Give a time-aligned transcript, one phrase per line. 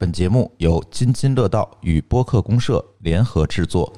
[0.00, 3.92] 本节目由津津乐道与播客公社联合制作。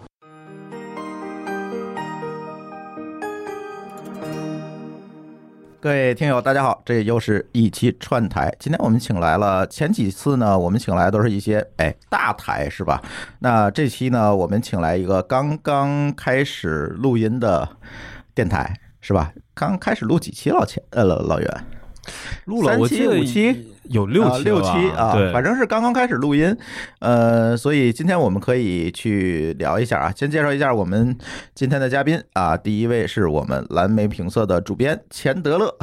[5.78, 8.52] 各位听友，大家好，这又是一期串台。
[8.59, 13.00] 今天我们请来了，前几次呢，我们请来都是一些哎大台，是吧？
[13.39, 17.77] 那这期呢，我们请来一个刚刚开始录音的
[18.34, 19.32] 电台，是吧？
[19.55, 20.66] 刚开始录几期了？
[20.66, 21.64] 前呃，老老袁。
[22.46, 26.56] 录了，三期我记得五期有六期啊六期啊，对，反正是刚刚开始录音，
[27.00, 30.12] 呃，所以今天我们可以去聊一下啊。
[30.14, 31.16] 先介绍一下我们
[31.54, 35.74] 今天的嘉宾啊，第一位是我们蓝莓评测的主编钱德勒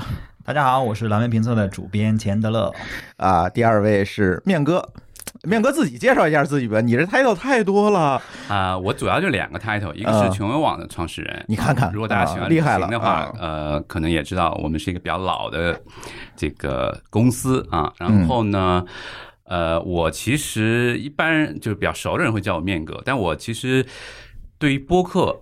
[0.46, 2.74] 大家好，我是蓝莓评测的主编钱德勒。
[3.18, 4.84] 啊，第二位是面哥。
[5.44, 11.46] 面哥自己介绍一下自己吧，你这 title 太多了，啊、我主要就两个 title，一个啊是穷游网的创始人。
[11.48, 15.80] 你看看如果大家喜欢旅行的话，啊呃，可能也知道我们是一个比较老的
[16.36, 17.94] 这个公司啊。
[17.98, 18.84] 然后呢，
[19.46, 23.86] 呃，我其实一般就是比较熟的人会叫我面哥，但我其实
[24.58, 25.42] 对于播客。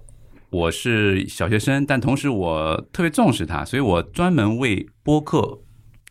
[0.50, 5.60] 我是小学生，但同时我特别重视它，所以我专门为播客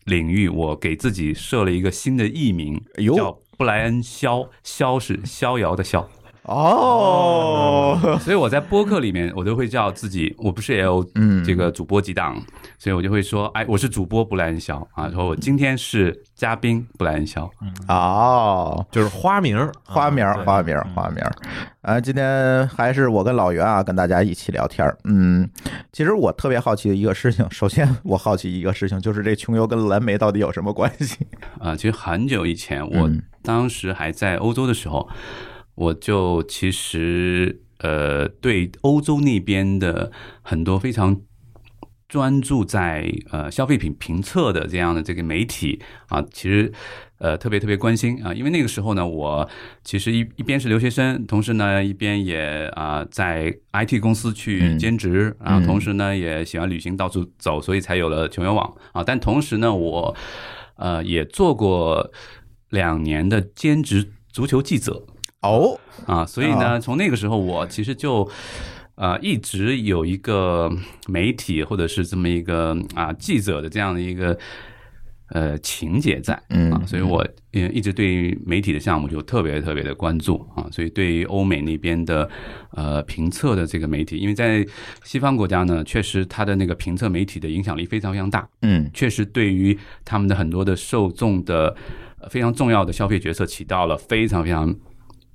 [0.05, 2.79] 领域，我给自己设了一个新的艺名，
[3.15, 6.07] 叫布莱恩肖，肖是逍遥的逍。
[6.47, 11.43] 哦，所以我在播客里面，我都会叫自己，我不是也有嗯。
[11.43, 12.41] 这个主播几档，
[12.79, 17.49] 所以我就会说，哎，我是主播布莱恩肖啊，然后我今天是嘉宾布莱恩肖，
[17.87, 21.23] 哦，就是花名， 花名花名，花名。
[21.81, 24.97] 啊，今天还是我跟老袁啊，跟大家一起聊天儿。
[25.05, 25.49] 嗯，
[25.93, 31.27] 其实我特别好奇的一个事情，首先我好奇一个事情，就是这穷游跟蓝莓到底有什么关系？
[31.59, 33.21] 啊，其实很久以前，我嗯。
[33.43, 35.07] 当时还在欧洲的时候，
[35.77, 40.11] 我就其实呃对欧洲那边的
[40.41, 41.21] 很多非常
[42.09, 46.71] 专注在呃消费品评测的这样的这个媒体啊，其实
[47.19, 49.47] 呃特别特别关心啊，因为那个时候呢，我
[49.83, 54.79] 其实一一边是留学生，同时呢一边也啊、在 IT 公司去嗯。
[54.79, 58.73] 兼职，然后同时呢也喜欢旅行到处走，所以才有了穷游网。
[58.93, 59.03] 啊。
[59.03, 60.15] 但同时呢，我
[60.77, 62.11] 呃也做过
[62.69, 65.05] 两年的兼职足球记者，
[65.41, 68.29] 哦，啊，所以呢，从那个时候我其实就。
[68.99, 70.67] 呃，一直有一个
[71.07, 74.35] 媒体或者是这么一个啊记者的这样的一个
[75.29, 76.71] 呃情节在嗯。
[76.71, 82.27] 啊，所以我嗯一直对于媒体的项目就特别特别的关注啊，所以对于欧美那边的
[82.71, 84.65] 呃评测的这个媒体，因为在
[85.03, 88.89] 西方国家呢，确实它的那个评测媒体的影响力非常非常大，嗯。
[88.95, 91.75] 确实对于他们的很多的受众的
[92.19, 94.73] 呃非常重要的消费决策起到了非常非常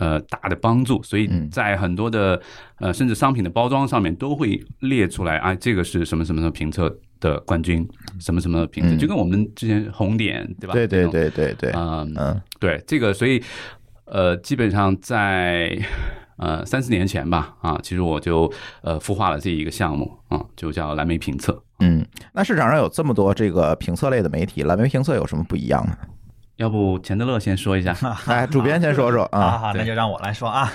[0.03, 2.41] 呃大的帮助，所以嗯在很多的
[2.79, 10.73] 呃甚至商品的包装上面都会列出来啊，这个是什么什么什么评测的冠军，什么什么评测，嗯就跟我们之前红点对吧？
[10.73, 13.43] 对对，对对对，嗯嗯对这个，所以
[14.07, 15.79] 呃基本上在。
[16.39, 21.63] 呃，三四年前吧，啊，其实我就呃孵化了这一个项目啊，就叫蓝莓评测。
[21.79, 22.05] 嗯。
[22.33, 25.97] 那市场上有这么多这个评测类的媒体，蓝莓评测有什么不一样呢？
[26.57, 27.97] 要不钱德勒先说一下？
[28.27, 29.59] 哎，主编先说说 啊。
[29.59, 30.71] 好，对那就让我来说啊。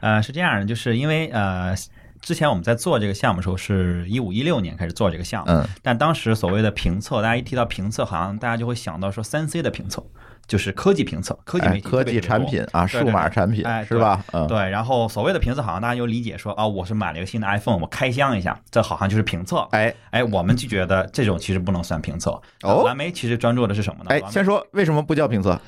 [0.00, 1.74] 呃，是这样的，就是因为呃，
[2.20, 10.04] 之前我们在做这个项目的时候，是一五一六年开始做这个项目，嗯但当时所谓的评测，大家一提到评测，好像大家就会想到说三 C 的评测，
[10.48, 14.24] 就是科技评测、科技哎媒体、科技产品啊，数码产品哎是吧？
[14.32, 19.66] 嗯，对，然后所谓的评测，好像大家就理解说，哦，我是买了一个新的 iPhone，我开箱一下，这好像就是评测。
[19.72, 22.30] 哎哎，我们就觉得这种其实不能算评测。
[22.62, 24.10] 哦蓝莓其实专注的是什么呢？
[24.10, 25.60] 哎，先说为什么不叫评测？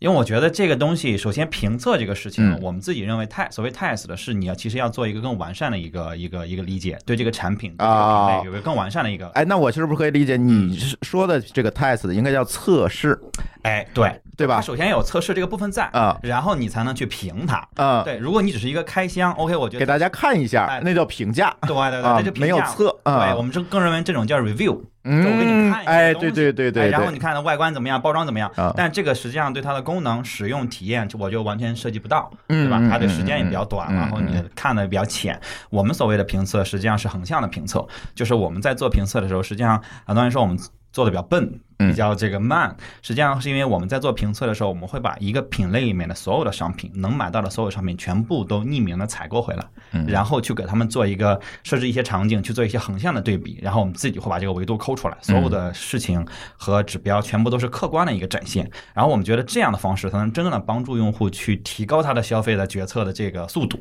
[0.00, 9.28] 因为我觉得这个东西，首先评测这个事情，嗯我们自己认为太所谓 test 的是你要其实要做一个更完善的一个一个一个理解，对这个产品啊有个更完善的一个。
[9.34, 13.20] 哎，那我是不是可以理解你说的这个 test 应该叫测试，
[13.60, 17.68] 哎，对对吧它首先有测试这个部分在啊然后你才能去评它。
[17.76, 21.54] 嗯，对，如果你只是一个开箱，OK，我觉得给大家看一下哎，那叫评价。
[21.60, 32.90] 对对对，啊这就没有测啊对我们是更认为这种叫 review，就我给嗯你看，一下哎，对对对对哎，然后你看它外观怎么样，包装怎么样啊，但这个实际上对它的功能、使用体验，我就完全涉及不到，嗯对吧嗯？
[32.90, 35.40] 它的时间也比较短，嗯嗯然后你看的比较浅。
[35.70, 40.58] 我们所谓的评测实际上是横向的评测，就是我们在做评测的时候，实际上很多人说我们
[40.92, 42.74] 做的比较笨，嗯比较这个慢。
[43.02, 50.06] 实际上是因为我们在做评测的时候，我们会把一个品类里面的所有的商品能买到的所有商品全部都匿名的采购回来，嗯。
[50.06, 58.70] 然后去给他们做一个设置一些场景，去做一些横向的对比，然后我们自己会把这个维度抠出来，所有的事情和指标全部都是客观的一个展现。
[58.94, 63.78] 然后我们觉得这样的方式才能真正的帮助用户去提高他的消费的决策的这个速度，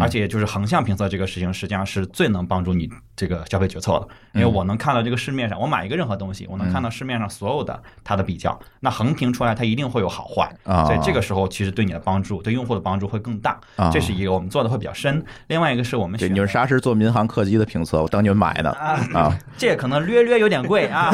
[0.00, 13.90] 而且就是横向评测这个事情，实际上是最能帮助你这个消费决策的，因为我能看到这个市面上，我买一个任何东西，我能看到市面上所所有的它的比较，那横评出来它一定会有好坏，啊所以这个时候其实对你的帮助，对用户的帮助会更大啊。
[13.92, 15.22] 这是一个我们做的会比较深。
[15.48, 18.00] 另外一个是我们对，选你们啥时做民航客机的评测？
[18.00, 19.36] 我等你们买呢啊！
[19.58, 21.10] 这可能略略有点贵啊。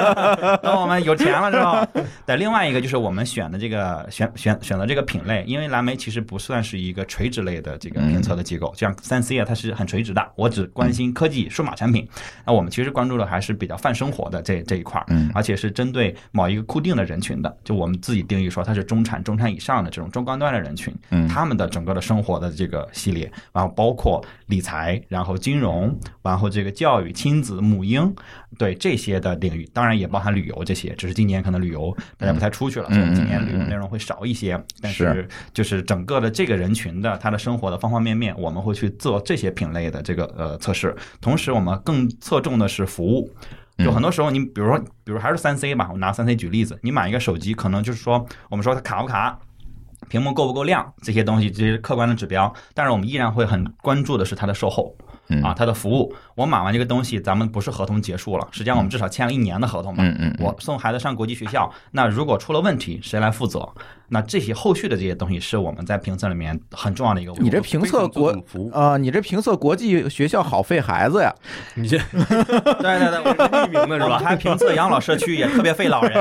[0.62, 12.06] 等我们有钱了之后，对，另外一个就是我们选的这个选选选择这个品类，因为蓝莓其实不算是一个垂直类的这个评测的机构，像三 C 啊，它是很垂直的，我只关心科技数码产品。
[12.44, 15.04] 那我们其实关注的还是比较泛生活的这这一块
[15.34, 28.14] 而且是针对某一个固定的人群的，就我们自己定义说它是中产、中产以上的这种中高端的人群，嗯他们的整个的生活的这个系列，然后包括理财，然后金融，然后这个教育、亲子、母婴，
[28.58, 43.30] 对这些的领域，当然也包含旅游这些，只是今年可能旅游大家不太出去了，嗯所以今年旅游内容会少一些，但是是就是整个的这个人群的他的生活的方方面面，我们会去做这些品类的这个呃测试，同时我们更侧重的是服务。
[43.82, 49.38] 就很多时候，你比如说，比如还是三 C 吧，我拿三 C 举例子，你买一个手机，可能就是说，我们说它卡不卡，
[50.08, 54.94] 屏幕够不够亮，这些东西，这些客观的指标，但是我们依然会很关注的是它的售后。
[55.28, 60.02] 嗯啊，他的服务，我买完这个东西，咱们不是合同结束了，实际上我们至少签了一年的合同嘛。
[60.04, 63.68] 嗯嗯嗯我送孩子上国际学校，那如果出了问题，谁来负责？
[64.08, 67.32] 那这些后续的这些东西是我们在评测里面很重要的一个。
[67.38, 68.28] 你这评测国
[68.70, 71.34] 啊，你这评测国际学校好费孩子呀！
[71.76, 74.18] 你这 对对对，我匿名的是吧？
[74.22, 76.12] 还评测养老社区也特别费老人。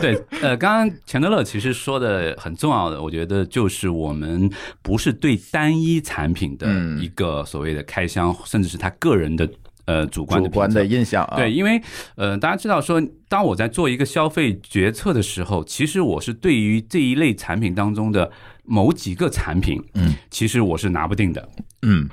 [0.00, 4.50] 对，呃，刚刚钱德勒其实说的很重要的，我觉得就是我们
[4.82, 9.48] 不是对单一产品的嗯一个所谓的开箱，甚至是他个人的
[9.86, 11.80] 呃主观的主观的印象啊，对，因为
[12.16, 18.30] 呃，大家知道说，当我在做一个消费决策的时候，其实我是对于这一类产品当中的
[18.64, 21.48] 某几个产品，嗯，其实我是拿不定的。
[21.82, 22.08] 嗯。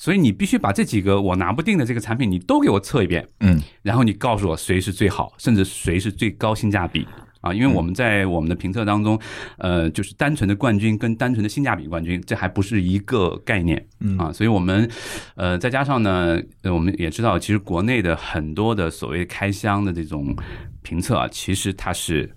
[0.00, 3.60] 所以你必须把这几个我拿不定的这个产品，你都给我测一遍，嗯。
[3.82, 7.04] 然后你告诉我谁是最好，甚至谁是最高性价比
[7.40, 7.52] 啊！
[7.52, 9.18] 因为我们在我们的评测当中，
[9.58, 13.84] 呃，就是单纯的冠军跟单纯的性价比冠军，这还不是一个概念
[14.18, 14.32] 啊。
[14.32, 14.88] 所以我们
[15.34, 20.34] 呃再加上呢，呃我们也知道，其实国内的很多的所谓开箱的这种
[20.82, 22.30] 评测啊，其实它是。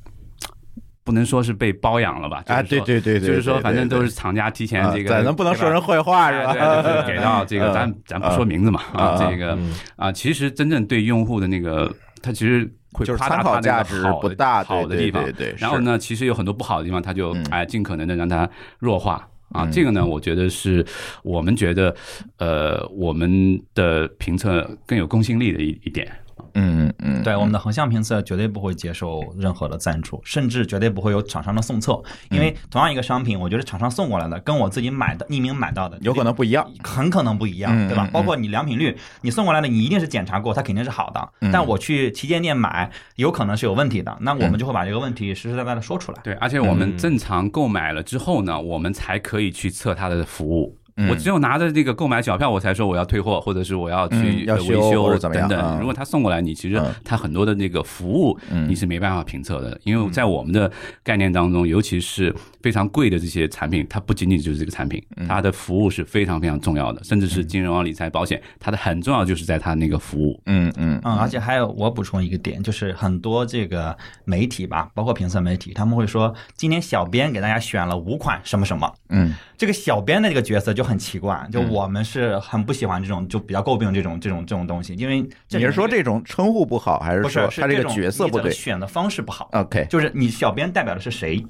[1.03, 2.43] 不能说是被包养了吧？
[2.45, 6.51] 啊，对对对对，就是说，反正都是厂家提前啊这个，咱咱不能说人坏话是吧？
[6.51, 15.31] 哎对对对，给到 这个，嗯咱咱不说名字嘛啊啊，这个嗯啊，其实真正对用户的那个，他其实会就是参考价值不大，好的地方对。
[15.33, 18.49] 对，是然后呢，其实有很多不好的地方，他就嗯哎尽可能的让它
[18.79, 19.27] 弱化。
[19.53, 20.85] 啊，嗯这个呢，我觉得是
[21.23, 21.93] 我们觉得，
[22.37, 26.09] 呃，我们的评测更有公信力的一一点。
[26.53, 36.69] 嗯嗯嗯，对我们的横向评测绝对不会接受任何的赞助，甚至绝对不会有厂商的送测，因为同样一个商品，我觉得厂商送过来的跟我自己买的匿名买到的有可能不一样。
[36.83, 38.09] 很可能不一样，对吧？
[38.11, 41.29] 包括你良品率，你送过来的，你一定是检查过，它肯定是好的。
[41.41, 46.19] 嗯但我去旗舰店买，有可能是有问题的，那我们就会把这个问题实实在在的说出来。
[46.23, 50.77] 对，而且我们嗯正常购买了之后呢，我们才可以去测它的服务。
[50.97, 51.09] 嗯。
[51.09, 55.49] 我只有拿着这个购买小票，我才说我要退货，或者是我要去维修或者怎么样嗯。
[55.49, 55.79] 等等。
[55.79, 56.93] 如果他送过来，你其实嗯。
[57.03, 58.67] 他很多的那个服务嗯。
[58.69, 60.71] 你是没办法评测的，因为在我们的
[61.03, 65.27] 概念当中，尤其是非常贵的这些产品，它不仅仅就是这个产品，嗯。
[65.27, 70.39] 它的服务是非常非常重要的，甚至是金融啊、理财、保险，它的很重要就是在它那个服务。
[70.45, 70.99] 嗯嗯。
[71.03, 79.33] 嗯，而且还有我补充一个点，就是很多这个媒体吧，包括评测媒体，他们会说今天小编给大家选了五款什么什么，嗯。
[79.57, 91.43] 这个小编的这个角色就很奇怪，就我们是很不喜欢这种，就比较诟病这种这种这种东西，因为你是说这种称呼不好，还是说他这个角色不对选的方式不好？？OK，就是你小编代表的是谁？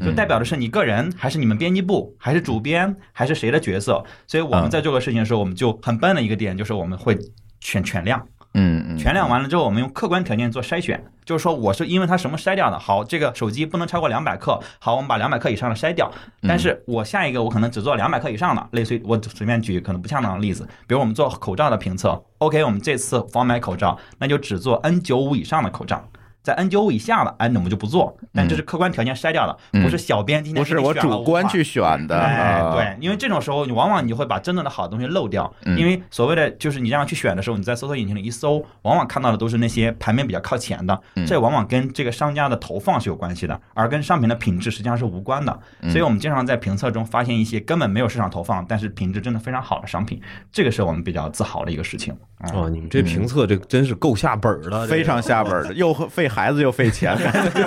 [0.00, 4.00] 嗯就代表的是你个人，还是你们编辑部，还是主编，还是谁的角色？
[4.28, 7.18] 所以我嗯们在做个事情的时候，我们就很笨的一个点，就是我们会
[7.58, 8.24] 选全量，
[8.54, 12.78] 嗯嗯，全量完了之后，我们用客观条件做筛选，就是说我是因为它什么筛掉的。
[12.78, 16.10] 好，这个手机不能超过两百克，好，我们把两百克以上的筛掉。
[16.42, 26.02] 嗯但是我下一个我可能只做两百克以上的，类似于我随便举可能不恰当的例子，比如我们做口罩的评测，OK，我们这次防霾口罩，那就只做 N 九五以上的口罩。
[26.48, 29.82] 在 N 九五以下的，哎，那我们就不做，但这是客观条件筛掉的，嗯。
[29.82, 35.76] 不是小编今天不是我主观去选的，对，因为这种时候你往往你就会把真正的好的东西漏掉，嗯。
[35.76, 41.26] 因为所谓的就是你这样去选的时候，你在搜索引擎里一搜，往往看到的都是那些排名比较靠前的，嗯。
[41.26, 45.60] 这往往跟这个商家的投放是有关系的，而跟商品的品质实际上是无关的。
[45.82, 45.90] 嗯。
[45.90, 50.18] 所以我们经常在评测中发现一些根本没有市场投放，但是品质真的非常好的商品，
[50.50, 52.16] 这个是我们比较自豪的一个事情。
[52.38, 57.16] 啊哦，你们这评测这真是够下本儿的，非常下本儿的，又费孩子又费钱。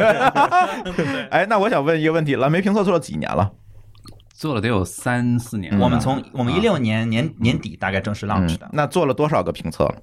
[1.29, 3.51] 哎，那我想问一个问题，蓝莓评测做了几年了？
[4.41, 5.86] 做了得有三四年了。
[5.86, 9.95] 我们从我们啊一六年年年底大概正式 launch 的嗯，，那做了多少个评测了？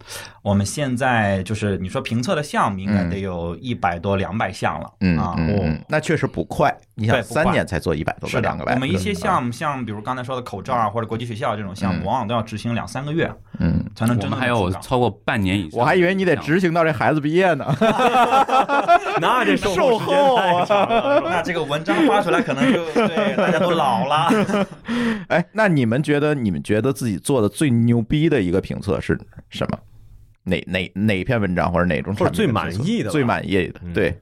[0.42, 5.34] 我们现在就是你说评测的项目应该得有一百多两百项了，嗯啊，
[5.88, 6.72] 那确实不快。
[6.94, 13.28] 你想三年才做一百多个，是两个，百，我们一些项目，像比如刚才说的口罩啊，或者国际学校这种项嗯目，往往都要执行两三个月
[13.58, 15.80] 嗯，才能真的还有超过半年以上。
[15.80, 17.66] 我还以为你得执行到这孩子毕业呢。
[19.20, 21.22] 那这售 售后时间后啊太长了。
[21.28, 24.27] 那这个文章发出来，可能就对大家都老了。
[25.28, 29.18] 哎，那你们觉得你们觉得自己做的最牛逼的一个评测是
[29.50, 29.78] 什么？
[30.44, 33.92] 哪哪哪篇文章或者哪种或者最满意的最满意的，嗯。
[33.92, 34.18] 对，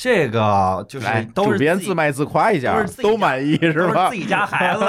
[0.00, 4.14] 这个就是，都是主编自卖自夸一下都是自，己家都满意是吧都是自？
[4.14, 4.84] 己家孩子，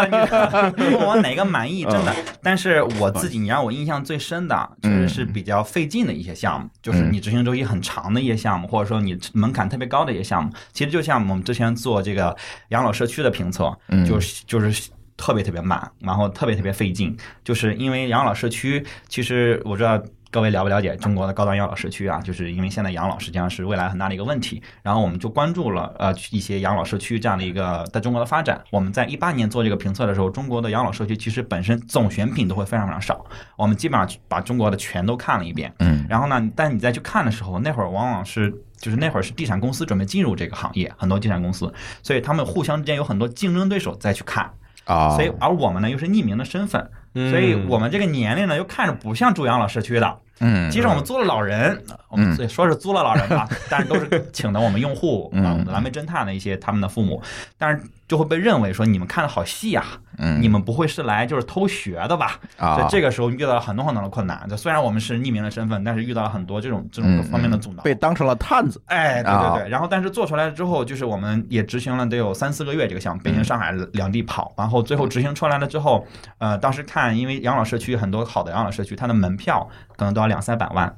[0.77, 1.83] 你问 我哪个满意？
[1.83, 10.51] 真的嗯，但是我自己，你让我印象最深的，就是是比较费劲的一些项目，就是嗯你执行周期很长的一些项目，或者说你门槛特别高的一些项目。
[10.73, 12.37] 其实就像我们之前做这个
[12.67, 14.89] 养老社区的评测，嗯就是就是。
[15.21, 17.13] 特别特别慢，然后特别特别费劲，
[17.43, 20.01] 就是因为养老社区，其实我知道
[20.31, 28.61] 各位了不了解中国的高端养老社区啊，就是因为现在养老实际上是未来很大的一个问题，然后我们就关注了呃一些养老社区这样的一个在中国的发展。
[28.71, 33.25] 我们在一八年做这个评测的时候，中国的养老社区其实本身总选品都会非常非常少，
[33.57, 35.73] 我们基本上把中国的全都看了一遍。
[35.79, 44.51] 嗯然后呢，但你再去看的时候，那会儿往往是就是那会儿是地产公司准备进入这个行业，很多地产公司，所以他们互相之间有很多竞争对手再去看。
[44.85, 47.31] 啊，所以而我们呢又是匿名的身份，嗯。
[47.31, 50.17] 所以我们这个年龄呢又看着不像住养老社区的。
[50.41, 55.43] 嗯，即使我们租了老人，我们所以说是租了老人吧， 但是都是请的我们用户嗯。
[55.43, 57.21] 啊，我们蓝莓侦探的一些他们的父母，
[57.57, 59.85] 但是就会被认为说你们看的好细啊，
[60.17, 62.39] 嗯你们不会是来就是偷学的吧？
[62.57, 64.45] 啊所以这个时候遇到了很多很多的困难。
[64.49, 67.83] 就虽然我们是匿名的身份，但是遇到了很多这种这种方面的阻挠。
[67.83, 76.03] 嗯被当成了探子，哎，对啊对对，然后但是做出来之后，就是我们也执行了得有三四个月这个项目，北京、上海两地跑，然后最后执行出来了之后，
[76.39, 80.91] 呃，当时看，因为养老社区很多好的养老社区，它的门票可能都要两三百万。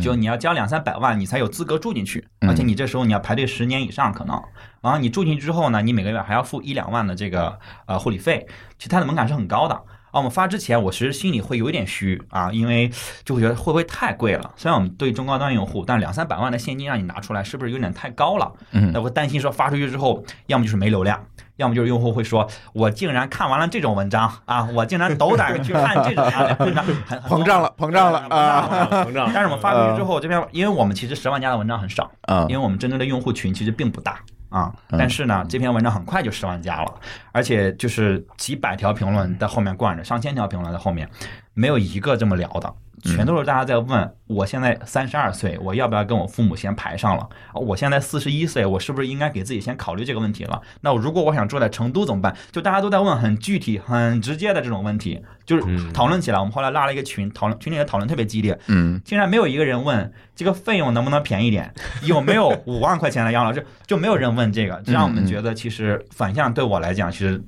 [0.00, 4.42] 就你要交两三百万，你才有资格住进去，嗯而且你这时候你要排队十年以上可能。
[4.80, 8.46] 然后你住进去之后呢，你每个月还要付一两万的这个呃护理费，
[8.78, 9.82] 其实它的门槛是很高的。
[10.10, 12.90] 啊，我们发之前，我其实心里会有一点虚啊，因为
[13.24, 14.50] 就会觉得会不会太贵了？
[14.56, 18.50] 虽然我们对中高端用户，但两三百万的现金让你拿出来，是不是有点太高了？
[18.72, 21.22] 嗯那我担心说发出去之后，要么就是没流量，
[21.56, 26.84] 要么就是用户会说，我竟然看完了这种文章啊，我竟然斗胆去看这种啊文章，
[27.28, 29.04] 膨胀了膨胀了膨胀了。
[29.06, 34.72] 膨胀但是我们发出去之后，这边因为我们其实十万加的文章很少，啊因为我们针对的用户群其实并不大啊。
[34.90, 36.94] 嗯但是呢，这篇文章很快就十万加了，
[37.32, 41.08] 而且就是几百条评论在后面惯着，上千条评论在后面，
[41.54, 42.74] 没有一个这么聊的。
[43.02, 47.28] 全都是大家在问，我现在三十二岁，我要不要跟我父母先排上了？
[47.54, 50.60] 我现在四十一岁，我是不是应该给自己先考虑这个问题了？
[50.80, 52.36] 那我如果我想住在成都怎么办？
[52.50, 56.38] 就大家都在问很具体、很直接的这种问题，就是嗯讨论起来。
[56.38, 63.52] 我们后来拉了一个群，讨论群里的讨论特别激烈，嗯竟然没有一个人问这个费用能不能便宜点，有没有五万块钱的养老？
[63.52, 67.42] 就就没有人问这个，这让我们觉得其实反向对我来讲，其实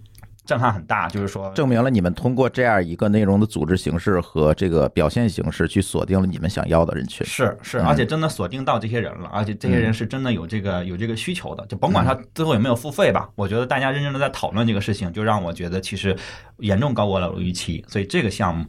[0.51, 1.09] 震撼很大。
[1.09, 7.25] 就是说，证明了你们通过这样一个内容的组织形式和这个表现形式，去锁定了你们想要的人群。
[7.25, 16.17] 是是，嗯而且真的锁定到这些人了，而且这些人是真的有这个有这个需求的，就甭管他最后有没有付费吧，我觉得大家认真的在讨论这个事情，就让我觉得其实
[16.59, 18.67] 严重高过了我预期，所以这个项目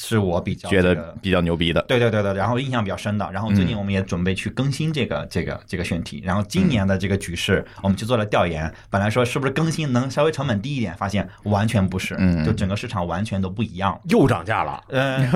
[0.00, 3.28] 是我比较觉这个得比较牛逼的，对对对对，然后印象比较深的。
[3.32, 6.22] 然后最近我们也准备去更新这个、这个这个选题。
[6.24, 14.00] 然后今年的这个局势，我们去做了调研，本来说是不是更新能稍微成本低一点，发现完全不是，嗯就整个市场完全都不一样。
[14.04, 15.28] 又涨价了，嗯，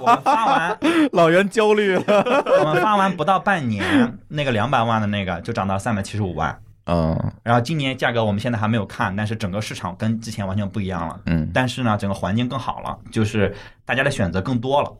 [0.00, 0.78] 我们发完，
[1.12, 2.02] 老袁焦虑了。
[2.64, 6.58] 我们发完不到半年，那个两百万的那个就涨到三百七十五万。
[6.86, 11.20] 嗯然后今年价格我们现在还没有看，但是整个市场跟之前完全不一样了。
[11.26, 14.92] 嗯但是呢，整个环境更好了，就是大家的选择更多了，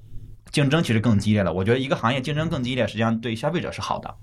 [0.50, 1.52] 竞争其实更激烈了。
[1.52, 4.14] 我觉得一个行业竞争更激烈，实际上对消费者是好的。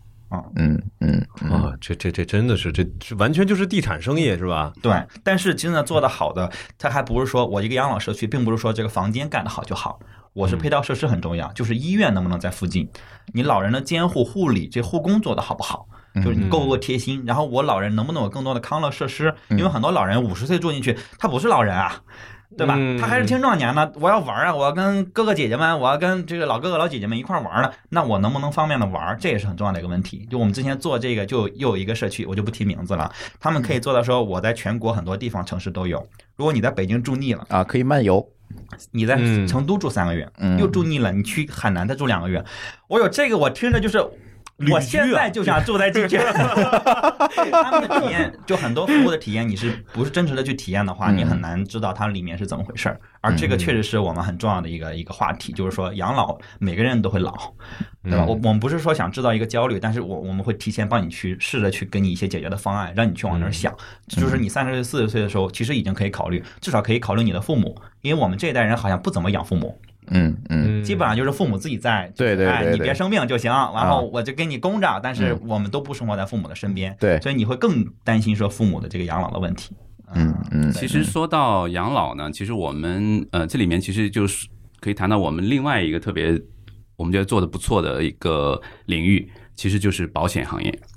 [0.55, 4.71] 嗯嗯嗯啊，这这这真的是这这完全就是地产生意是吧？
[4.79, 6.47] 对，但是真的做的好的，
[6.77, 9.99] 它还不是说我一个养老社区，并不是说这个房间干得好就好。
[10.33, 12.87] 我是配套设施很重要，就是医院能不能在附近，
[13.33, 17.23] 你老人的监护、护理这护工做的好不好，就是你够不够贴心。
[17.25, 19.33] 然后我老人能不能有更多的康乐设施？
[19.49, 22.01] 因为很多老人五十岁住进去，他不是老人啊。
[22.57, 22.97] 对吧嗯？
[22.99, 29.15] 他还是青壮年呢，我要玩啊，我要跟哥哥姐姐们，我要跟这个老哥哥老姐姐们一块玩呢，那我能不能方便的玩？
[29.19, 30.27] 这也是很重要的一个问题。
[30.31, 36.03] 就我们之前做这个，就又有一个社区，我就不提名字了，他们可以做到说，我在全国很多地方城市都有。
[36.35, 38.27] 如果你在北京住腻了，啊，可以漫游。
[38.89, 42.43] 你在嗯成都住三个月，嗯又住腻了，你去海南再住两个月，
[42.87, 44.03] 我有这个，我听着就是
[44.59, 46.17] 旅我现在就想住在进去。
[47.51, 52.99] 他们的体验，就很多服务的体验，你是不是真实的去体验的话，嗯你很难知道它里面是怎么回事儿。
[53.21, 57.31] 而这个确实是我们很重要的一个一个话题，就是说养老每个人都会老，
[58.03, 58.25] 对吧？
[58.25, 63.73] 嗯我我们不是说想制造一个焦虑，但是我我们会提前帮你去试着去给你一些解决的方案，让你去往那儿想。
[64.07, 69.79] 就是你三十岁、四十岁的时候，其实已经可以考虑，至少可以考虑你的父母，因为我们这一代人好像不怎么养父母。
[70.11, 70.81] 嗯嗯。
[70.81, 70.83] 嗯。
[70.83, 75.41] 基本上就是父母自己在，对对哎，对对你别生病就行，然啊后我就给你供着，但是嗯。
[75.47, 77.19] 我们都不生活在父母的身边，对。
[77.21, 79.75] 所以你会更担心说父母的这个养老的问题。
[80.15, 84.47] 嗯嗯其实说到养老呢，其实我们呃这里面其实就是
[84.79, 86.41] 可以谈到我们另外一个特别
[86.95, 90.88] 我们觉得做的不错的一个领域，其实就是保险行业，啊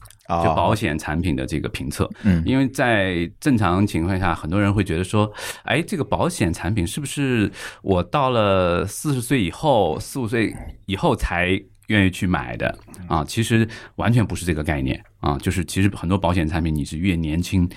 [0.42, 2.08] 就保险产品的这个评测。
[2.22, 5.32] 嗯因为在正常情况下，很多人会觉得说，
[5.64, 7.50] 哎，这个保险产品是不是
[7.82, 10.54] 我到了四十岁以后、四五岁
[10.86, 13.24] 以后才愿意去买的啊？
[13.24, 17.68] 其实完全不是这个概念啊，就是其实很多保险产品你是越年轻。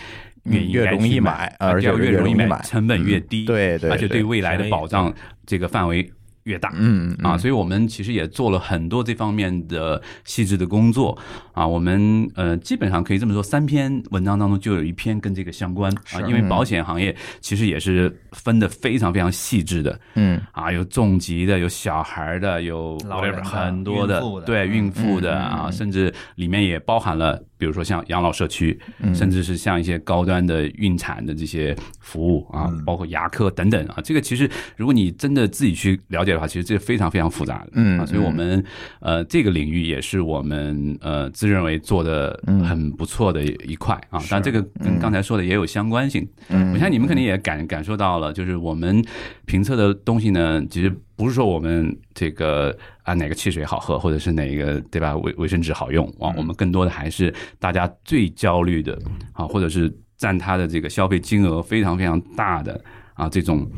[0.45, 5.12] 越越容易买而且越容易买成本越低，对对而且对对未来的保障
[5.43, 6.07] 这个范围
[6.45, 6.71] 越大。
[6.75, 11.17] 嗯啊，所以我们其实也做了很多这方面的细致的工作。
[11.51, 11.67] 啊。
[11.67, 15.91] 我们呃，基本上可以这么说，三篇文章当中就有一篇跟这个相关。
[16.13, 19.99] 啊，因为保险行业其实也是分的非常非常细致的。
[20.13, 20.39] 嗯。
[20.51, 24.23] 啊，有重疾的，有小孩的，有老人很多的。
[24.45, 28.79] 对孕妇的啊，甚至里面也包含了，比如说像养老社区，
[29.15, 33.98] 甚至是像一些高端的孕产的这些服务啊，包括牙科等等啊。
[34.03, 37.72] 这个其实如果你真的自己去了解的话，其实这非常非常复杂的。
[37.74, 38.63] 嗯啊，所以我们
[39.00, 44.22] 呃这个领域也是我们呃自认为做的很不错的一块啊。
[44.29, 46.27] 但这个跟刚才说的也有相关性。
[46.50, 49.03] 嗯我相信你们肯定也感感受到了，就是我们
[49.45, 59.00] 评测的东西呢，其实不是说我们这个啊哪个汽水好喝，或者是哪个对吧卫卫生纸好用啊，我们更多的还是大家最焦虑的
[59.34, 62.79] 啊，或者是占它的这个消费金额非常非常大的
[63.13, 63.69] 啊这种。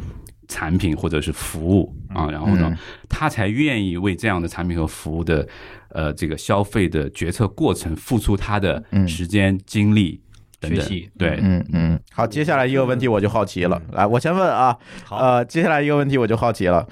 [0.49, 2.73] 产品或者是服务啊，然后呢，
[3.09, 5.45] 他才愿意为这样的产品和服务的
[5.89, 10.21] 呃这个消费的决策过程付出他的时间、精力
[10.59, 11.09] 等等学习。
[11.17, 14.77] 对，嗯嗯，好，接下来一个问题我就好奇了，来，我先问啊，
[15.09, 16.87] 呃，接下来一个问题我就好奇了，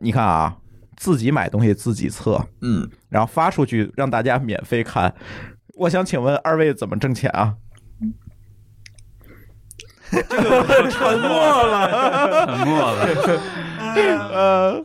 [0.00, 0.56] 你看啊，
[0.96, 5.14] 自己买东西自己测，嗯，然后发出去让大家免费看，
[5.78, 7.54] 我想请问二位怎么挣钱啊？
[10.10, 12.46] 沉默了。
[12.46, 13.06] 沉默了。
[13.98, 14.84] 呃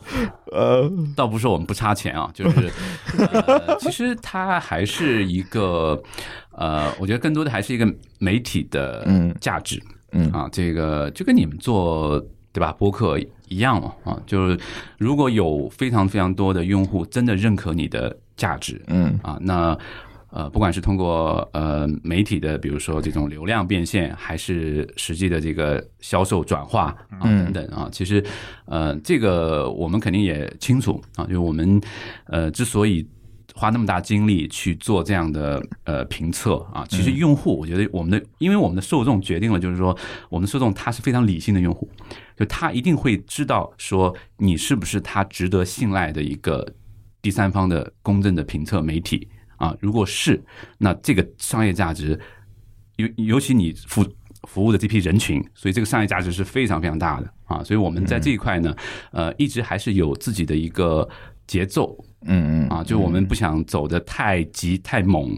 [0.51, 2.71] 呃，倒不是我们不差钱啊，就是、
[3.17, 6.01] 呃、其实它还是一个
[6.55, 9.33] 呃，我觉得更多的还是一个媒体的嗯。
[9.39, 10.29] 价值，嗯。
[10.31, 14.59] 啊，这个就跟你们做对吧播客一样嘛啊，就是
[14.97, 19.19] 如果有非常非常多的用户真的认可你的价值，嗯。
[19.23, 19.77] 啊，那
[20.29, 27.51] 呃，不管是通过呃媒体的，比如说这种流量变现，还是实际的这个销售转化啊嗯。
[27.51, 28.23] 等等啊，其实
[28.65, 31.81] 呃，这个我们肯定也清楚啊，就是我们
[32.27, 33.03] 呃之所以。
[33.53, 39.95] 花那么大精力去做这样的呃评测啊，其实用户，我觉得我们的，因为我们的受众决定了，就是说
[40.29, 41.89] 我们受众他是非常理性的用户，
[42.35, 46.73] 就他一定会知道说你是不是他值得信赖的一个
[47.21, 50.43] 第三方的公正的评测媒体啊，如果是，
[50.77, 52.19] 那这个商业价值，
[52.97, 54.05] 尤尤其你服
[54.47, 58.75] 服务的这批人群，所以这个商业价值是非常非常大的啊，所以我们在这一块呢，
[59.11, 61.07] 呃，一直还是有自己的一个
[61.53, 61.95] 节奏。
[62.25, 65.37] 嗯嗯啊，就我们不想走的太急太猛。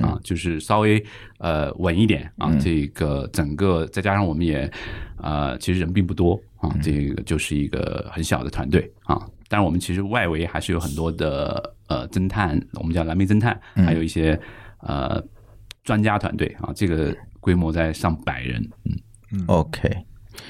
[0.00, 1.04] 啊，就是稍微
[1.38, 2.28] 呃稳一点。
[2.38, 4.68] 啊，这个整个再加上我们也
[5.18, 6.40] 呃其实人并不多。
[6.56, 8.90] 啊，这个就是一个很小的团队。
[9.04, 9.20] 啊。
[9.48, 14.38] 当然我们其实外围还是有很多的呃侦探，我们叫蓝莓侦探，还有一些
[14.80, 15.22] 呃
[15.84, 16.48] 专家团队。
[16.58, 18.66] 啊，这个规模在上百人。
[19.30, 19.94] 嗯，，OK，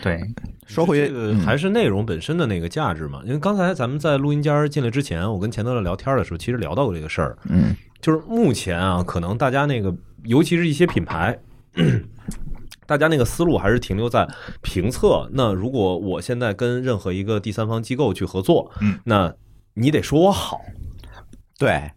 [0.03, 0.21] 对，
[0.67, 3.23] 说回这个还是内容本身的那个价值嘛。
[3.25, 7.37] 因为刚才咱们在录音间进来之前，我跟钱德勒聊天的时候，其实聊到过这个事儿。
[7.49, 11.39] 嗯就是目前啊，可能大家那个，尤其是一些品牌，
[12.85, 14.29] 大家那个思路还是停留在
[14.61, 15.29] 评测。
[15.33, 19.33] 那如果我现在跟任何一个第三方机构去合作，嗯，那
[19.75, 20.61] 你得说我好。
[21.57, 21.93] 对，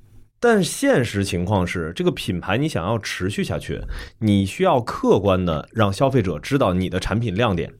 [0.48, 3.82] 但现实情况是，这个品牌你想要持续下去，
[4.20, 7.74] 你需要客观的让消费者知道你的产品亮点，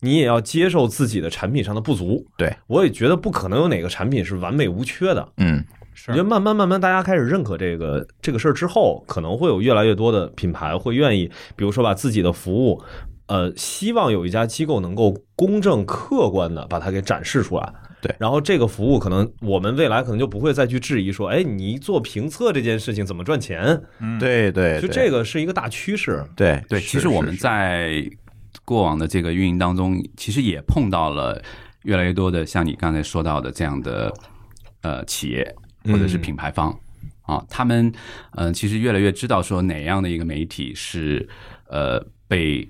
[0.00, 2.26] 你也要接受自己的产品上的不足。
[2.36, 5.28] 对，我也觉得不可能有哪个产品是完美无缺的。
[5.36, 5.64] 嗯
[6.08, 12.82] 我觉得慢慢慢慢，大家开始认可这个这个事儿之后，可能会有越来越多的品牌会愿意，比如说把自己的服务，
[13.26, 17.72] 呃，希望有一家机构能够公正客观的把它给展示出来。
[18.00, 23.82] 对然后这个服务可能我们未来可能就不会再去质疑说，哎，你做评测这件事情怎么赚钱？
[23.98, 26.24] 嗯，对对，就这个是一个大趋势。
[26.36, 28.08] 对对，其实我们在
[28.64, 31.42] 过往的这个运营当中，其实也碰到了
[31.82, 34.12] 越来越多的像你刚才说到的这样的
[34.82, 36.70] 呃企业或者是嗯品牌方、
[37.22, 37.86] 啊，他们
[38.36, 41.28] 嗯、呃其实越来越知道说哪样的一个媒体是
[41.68, 42.68] 呃被。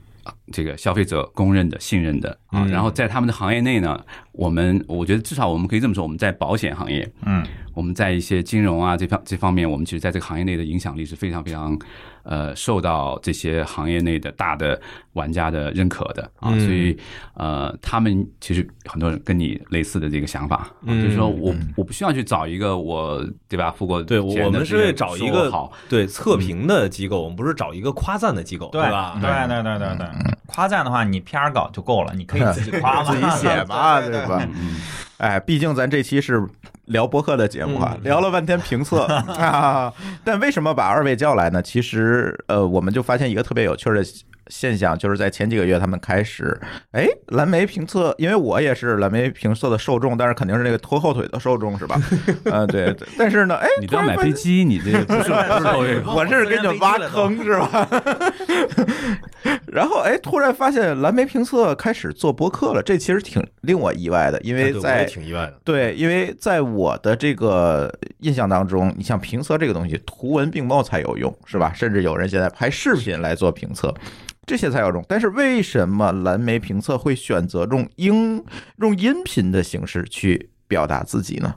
[0.49, 2.69] 啊这个消费者公认的、信任的啊，嗯。
[2.69, 4.01] 然后在他们的行业内呢，
[4.33, 11.79] 我们我觉得至少我们可以这么说，我们在保险行业，嗯，我们在一些金融啊这方这方面，我们其实在这个行业内的影响力是非常非常
[12.23, 14.81] 呃受到这些行业内的大的
[15.13, 16.61] 玩家的认可的啊，嗯。
[16.61, 16.97] 所以
[17.35, 25.73] 呃他们其实很多人跟你类似的这个想法，啊嗯就是说我我不需要去找一个我对吧付过对，我们是为找一个好。
[25.89, 29.19] 对测评的机构，我们不是找一个夸赞的机构，对吧？
[29.21, 30.07] 对对对对对，
[30.47, 34.41] 夸赞的话，你 PR 稿就够了，你可以 自己夸嘛，自己写嘛， 对对吧？
[34.55, 34.77] 嗯
[35.19, 36.47] 哎，毕竟咱这期是
[36.85, 39.03] 聊博客的节目啊，嗯聊了半天评测
[39.35, 39.93] 啊。
[40.25, 41.61] 但为什么把二位叫来呢？
[41.61, 44.05] 其实，呃，我们就发现一个特别有趣的
[44.49, 46.59] 现象，就是在前几个月，他们开始，
[46.93, 52.01] 哎，蓝莓评测，因为我也是蓝莓评测的受众，但是肯定是那个拖后腿的受众，是吧？
[52.45, 52.79] 嗯、对。
[52.99, 55.33] 对但是呢，哎，你都要突然发现买飞机，你这个不是
[56.07, 57.89] 我这 是给你们挖坑是吧？
[59.67, 65.55] 然后哎，突然发现蓝莓评测开始做博客了，这其实挺令我意外的，因为在也挺意外的。
[65.65, 71.73] 对，因为在我的这个印象当中，你像评测这个东西，图文并茂才有用，是吧？
[71.75, 73.93] 甚至有人现在拍视频来做评测，
[74.49, 75.05] 这些才有用。
[75.07, 78.45] 但是为什么蓝莓评测会选择用音
[78.79, 81.55] 用音频的形式去表达自己呢？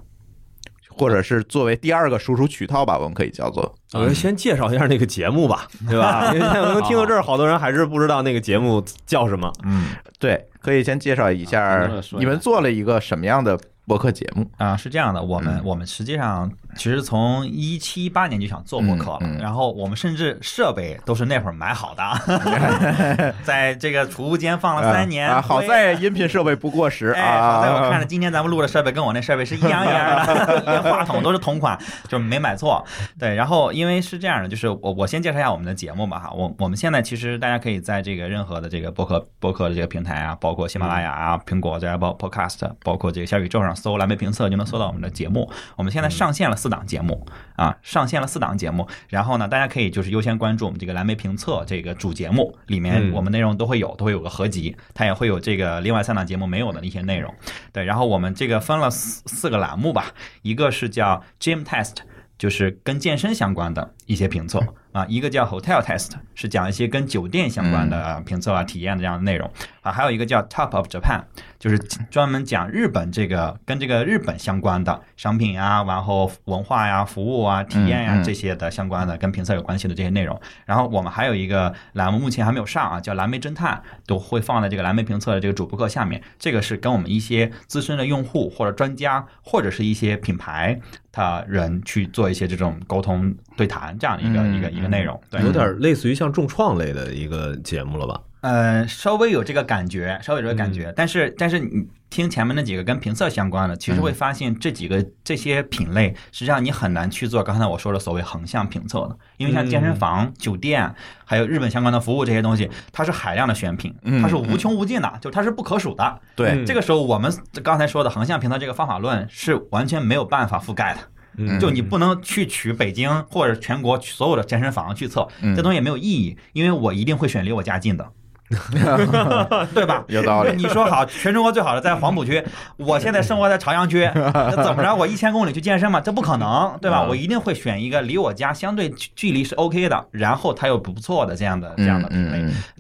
[0.94, 3.74] 或者是作为第二个输出渠道吧，我们可以叫做。
[3.94, 6.32] 我们先介绍一下那个节目吧， 对吧？
[6.34, 9.52] 因为现在可能听到这儿，好多人还是不知道那个节目叫什么。
[9.64, 9.86] 嗯
[10.20, 14.46] 对，可以先介绍一下你们做了一个什么样的播客节目？
[14.58, 27.52] 啊，是这样的，我们嗯我们实际上其实从一七一八年就想做播客了，嗯嗯然后我们甚至设备都是那会儿买好的， 在这个储物间放了三年啊，好在音频设备不过时哎，啊。
[27.52, 32.86] 好在我看着今天咱们录的设备跟我那设备是一样一样的， 连话筒都是同款，就是没买错。
[33.20, 36.32] 对，然后因为是这样的，就是我我先介绍一下我们的节目吧哈。
[36.32, 45.52] 我我们现在其实大家可以在这个任何的这个播客播客的这个平台啊，包括喜马拉雅啊、苹果这 Apple Podcast，包括这个小宇宙上搜“蓝莓评测”就能搜到我们的节目。
[45.76, 48.88] 我们现在上线了四档节目啊，上线了四档节目。
[49.10, 57.34] 然后呢，大家可以就是优先关注我们这个蓝莓评测这个主节目里面，嗯我们内容都会有，都会有个合集，它也会有这个另外三档节目没有的一些内容。
[57.72, 61.98] 对，然后我们这个分了四四个栏目吧，一个是叫 Gym Test，
[62.38, 69.50] 就是跟健身相关的一些评测啊；一个叫 Hotel Test，是讲一些跟酒店相关的评测啊、体验的这样的内容
[69.82, 71.22] 啊；还有一个叫 Top of Japan，
[71.60, 71.78] 就是
[72.10, 80.40] 专门讲日本这个跟这个日本相关的商品啊，然后文化呀、服务啊、体验呀这些的相关的跟评测有关系的这些内容。
[80.66, 86.22] 然后我们还有一个栏目，目前还没有上啊，叫蓝莓侦探，都会放在这个蓝莓评测的这个主播课下面。
[86.38, 90.80] 这个是跟我们一些资深的用户或者专家，或者是一些品牌
[91.12, 95.20] 他人去做一些这种沟通对谈这样的一个、嗯一个一个内容。
[95.30, 98.20] 对，有点类似于像重创类的一个节目了吧？
[98.42, 110.92] 呃，稍微有这个感觉，稍微有这个感觉，但是但是你听前面那几个跟评测相关的，其实会发现这几个这些品类，实际上你很难去做刚才我说的所谓横向评测的，因为像健身房、酒店，
[111.24, 116.20] 还有日本相关的服务这些东西，它是海量的选品，它是无穷无尽的，就它是不可数的。
[116.36, 121.00] 对嗯这个时候我们刚才说的横向评测这个方法论是完全没有办法覆盖的。
[121.48, 128.08] 嗯就你不能去取北京或者全国所有的健身房去测，嗯这东西也没有意义，因为我一定会选离我家近的。
[129.74, 130.04] 对吧？
[130.10, 132.44] 有道理你说好，全中国最好的在黄浦区，
[132.76, 134.94] 我现在生活在朝阳区， 那怎么着？
[134.94, 136.02] 我一千公里去健身嘛？
[136.02, 137.06] 这不可能，对吧？
[137.06, 142.10] 嗯我一定会选一个离我家相对距距离是 OK 的，然后它又不错的这样的这样的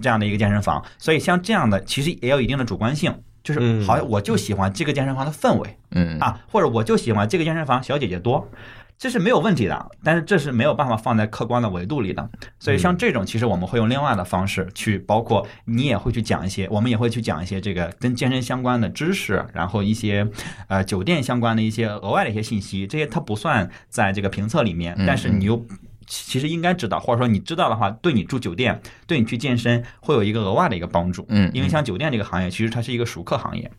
[0.01, 0.83] 这样的一个健身房。
[0.97, 3.15] 所以像这样的，其实也有一定的主观性。
[3.43, 8.49] 就是嗯好像我就喜欢这个健身房的氛围嗯啊，或者我就喜欢这个健身房小姐姐多，
[8.97, 12.29] 这是没有问题的，但是这是没有办法放在客观的维度里的。
[12.59, 20.27] 所以像这种，其实我们会用另外的方式去，包括你也会去讲一些，我们也会去讲一些这个跟健身相关的知识，然后一些
[20.67, 25.65] 呃酒店相关的一些额外的一些信息，这些它不算在这个评测里面，但是你又。
[26.07, 31.25] 其实应该知道，或者说你知道的话，对你住酒店，对你去健身会有一个额外的一个帮助。
[31.29, 33.71] 嗯因为像酒店这个行业，其实它是一个熟客行业，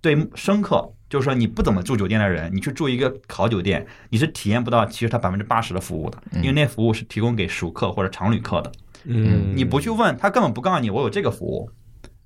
[0.00, 8.72] 对生客，就是说你不怎么住酒店的人，你去住一个好酒店，你是体验不到其实它百分之八十的服务的，因为那服务是提供给熟客或者常旅客的。
[9.04, 11.70] 嗯你不去问，他根本不告诉你我有这个服务。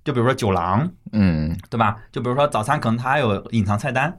[0.02, 1.98] 就比如说酒廊，嗯对吧？
[2.10, 4.18] 就比如说早餐可能它还有隐藏菜单，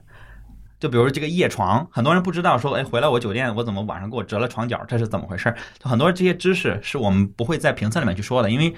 [0.82, 5.56] 就比如这个夜床，很多人不知道说，哎，回来我酒店我怎么晚上给我折了床角，这是怎么回事儿？
[5.78, 8.74] 就很多这些知识是我们不会在评测里面去说的，因为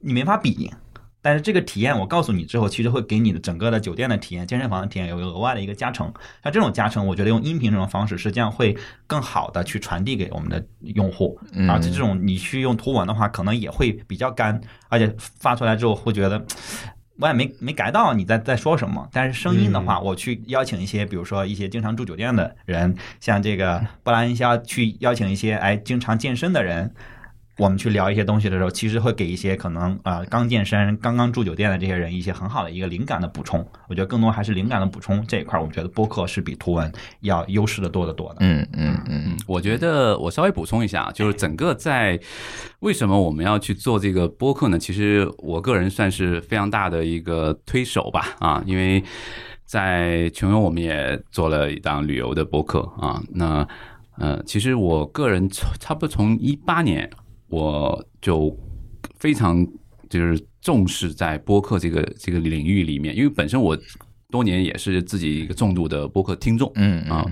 [0.00, 0.70] 你没法比。
[1.22, 6.12] 但是这个体验我告诉你之后，其实会给你的整个的酒店的体验、健身房的体验有一个额外的一个加成。
[6.42, 11.40] 像这种加成，我觉得用音频这种方式，实际上会更好的去传递给我们的用户。
[11.52, 16.44] 嗯而且这种你去用图文的话，可能也会比较干，而且发出来之后会觉得。
[17.18, 26.92] 我也没没改到你在在说什么，但是声音的话，我去邀请一些，比如说一些经常住酒店的人，像这个布兰营销去邀请一些哎经常健身的人，
[27.58, 33.66] 我们去聊一些东西的时候，其实会给一些可能啊、刚健身、刚刚住酒店的这些人一些很好的一个灵感的补充。
[33.88, 38.36] 我觉得更多还是灵感的补充这一块，我觉得播客是比图文要优势的多得多的。
[38.40, 42.18] 嗯嗯嗯嗯，我觉得我稍微补充一下，就是整个在
[42.80, 44.78] 为什么我们要去做这个播客呢？
[44.78, 49.04] 其实我个人算是非常大的一个推手吧，啊，因为
[49.66, 53.66] 在穷游我们也做了一档旅游的播客啊，那
[54.18, 57.10] 呃，其实我个人差差不多从一八年
[57.52, 58.50] 我就
[59.18, 59.64] 非常
[60.08, 63.78] 就是重视在播客这个这个领域里面，因为本身我
[64.30, 67.24] 多年也是自己一个重度的播客听众，嗯啊。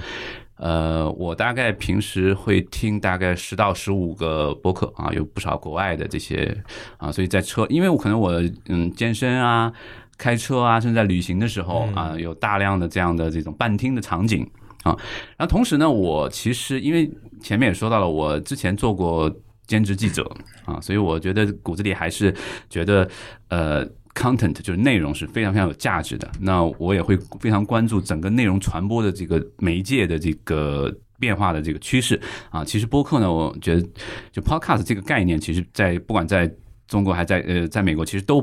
[0.57, 6.55] 呃，我大概平时会听大概十到十五个播客啊，有不少国外的这些
[6.99, 8.31] 啊，所以在车，因为我可能我
[8.69, 9.73] 嗯健身啊、
[10.19, 14.47] 开车啊，甚至在旅行的时候啊，有大量的这样的这种半听的场景
[14.83, 14.95] 啊。
[15.39, 19.35] 然后同时呢，我其实因为前面也说到了，我之前做过
[19.71, 20.31] 兼职记者
[20.67, 22.35] 啊，所以我觉得骨子里还是
[22.69, 23.09] 觉得
[23.49, 23.89] 呃。
[24.13, 32.65] content 就是内容是非常非常有价值的，那我也会非常关注整个内容传播的这个媒介的这个变化的这个趋势啊。
[32.65, 33.89] 其实播客呢，我觉得
[34.33, 36.53] 就 podcast 这个概念，其实在不管在
[36.89, 38.43] 中国还在呃在美国，其实都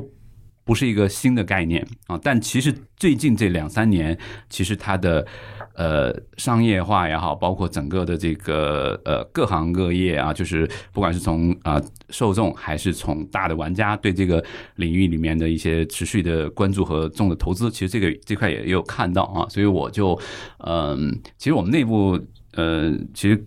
[0.67, 2.19] 不是一个新的概念啊。
[2.21, 4.15] 但其实最近这两三年，
[4.49, 5.25] 其实它的
[5.73, 14.43] 呃商业化也好，包括整个的这个呃各行各业啊，就是不管是从啊、受众还是从大的玩家对这个
[14.75, 20.19] 领域里面的一些持续的关注和重的投资，其实这个这块也也有看到啊，所以我就
[20.65, 22.19] 嗯、其实我们内部
[22.53, 23.45] 呃，其实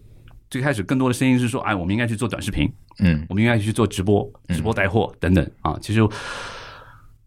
[0.48, 5.76] 最开始更多的声音是说，哎，我们应该去做短视频，嗯我们应该去做直播、直播带货等等啊。
[5.80, 6.00] 其实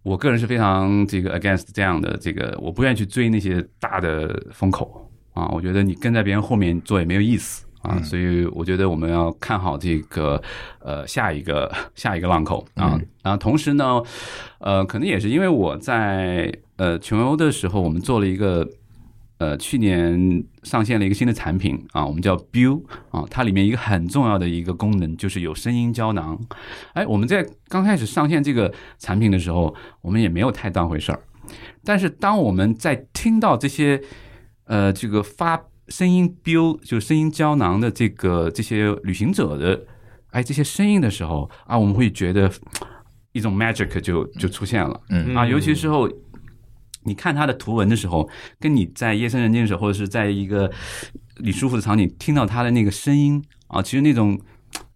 [0.03, 5.47] 我个人是非常这个 against 这样的这个，我不愿意去追那些大的风口啊。
[5.47, 7.99] 我觉得你跟在别人后面做也没有意思啊。
[8.01, 10.41] 所以我觉得我们要看好这个
[10.79, 12.99] 呃下一个下一个浪口啊。
[13.23, 14.01] 然后同时呢，
[14.59, 18.67] 呃，可能也是因为我在呃穷游的时候，我们做了一个。
[19.43, 26.39] 呃，去年上线了一个新的产品啊，我们叫 Bill 啊，它里面一个很重要的一个功能就是有声音胶囊。
[26.93, 31.19] 哎，我们在刚开始上线这个产品的时候，我们也没有太当回事儿。
[31.83, 34.01] 但是当我们在听到这些
[34.63, 39.85] 呃这个发声音 Bill 就是声音胶囊的这个这些旅行者的
[40.31, 42.49] 哎这些声音的时候啊，我们会觉得
[43.33, 45.01] 一种 magic 就就出现了。
[45.09, 46.09] 嗯啊，尤其是后
[47.05, 50.71] 你看他的图文的时候，跟你在夜深人静的时候，或者是在一个
[51.37, 54.39] 你舒服的场景听到他的那个声音啊，其实那种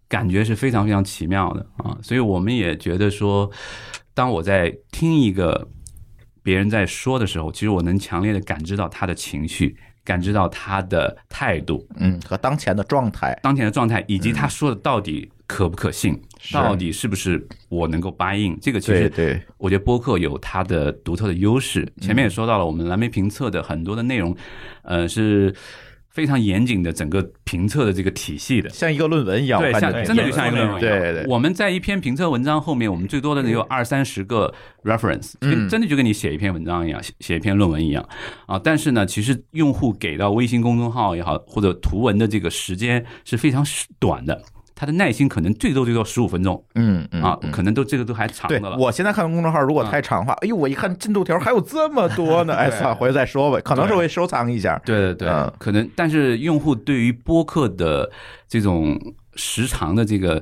[0.08, 1.98] 感觉是非常非常奇妙的啊。
[2.02, 3.50] 所以我们也觉得说，
[4.14, 5.68] 当我在听一个
[6.42, 16.18] 别人在说的时候，其实我能强烈的感知到他的情绪，感知到他的态度，嗯，和当前的状态，当前的状态，以及他说的到底可不可信，
[16.52, 21.86] 到底是不是我能够 buy in，这个其实对对，我觉得播客有它的独特的优势。
[22.00, 24.36] 前面也说到了，我们蓝莓评测的很多的内容，
[24.82, 25.54] 呃，是
[26.08, 28.68] 非常严谨的整个评测的这个体系的。
[28.70, 31.00] 像一个论文一样，对，像真的就像一个论文一样。
[31.00, 38.08] 对对我们在一篇评测文章后面，我们最多的有二三十个 reference，嗯真的就跟你写一篇文章一样，写写一篇论文一样
[38.46, 38.60] 啊。
[38.62, 43.64] 但是呢，其实用户给到微信公众号也好，或者图文的这个时间是非常
[44.00, 44.42] 短的，
[44.78, 46.64] 他的耐心可能最多最多十五分钟。
[46.76, 47.50] 嗯嗯啊，嗯。
[47.50, 48.76] 可能都这个都还长的了。
[48.76, 54.80] 我现在看公众号，如果太长的话，哎呦，我一看进度条还有这么多呢， 哎，算了，回去再说吧，可能是会收藏一下。
[54.84, 55.52] 对对对，嗯。
[55.58, 58.08] 可能，但是用户对于播客的
[58.46, 58.96] 这种
[59.34, 60.40] 时长的这个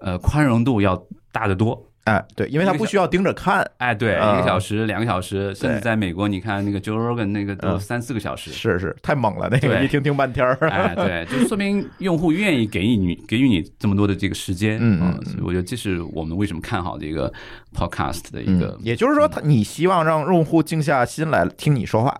[0.00, 1.80] 呃宽容度要大得多。
[2.06, 8.52] 哎，对，因为他不需要盯着看，哎，对，嗯一个小时、两个小时，甚至在美国，你看那个 Joe Rogan 那个都嗯三四个小时。
[8.52, 10.54] 是是，太猛了，那个对一听听半天儿。
[10.68, 17.32] 哎， 对，就说明用户愿意给予你给予你这么多的这个时间，嗯所以我觉得这是我们为什么看好这个
[17.74, 22.16] podcast 的一嗯个，也就是说，他你希望让用户静下心来听你说话。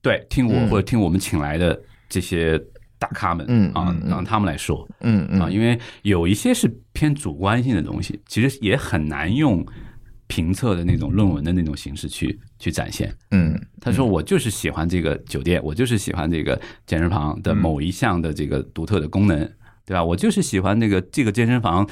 [0.00, 2.58] 对，听我嗯或者听我们请来的这些
[2.98, 9.64] 大咖们，啊让他们来说，嗯嗯啊，因为有一些是偏主观性的东西，其实也很难用
[10.26, 13.14] 评测的那种论文的那种形式去去展现。
[13.30, 19.50] 嗯他说我就是喜欢这个酒店，我就是喜欢这个健身房的某一项的这个独特的功能。
[19.88, 20.04] 对吧？
[20.04, 21.88] 我就是喜欢那个这个健身房，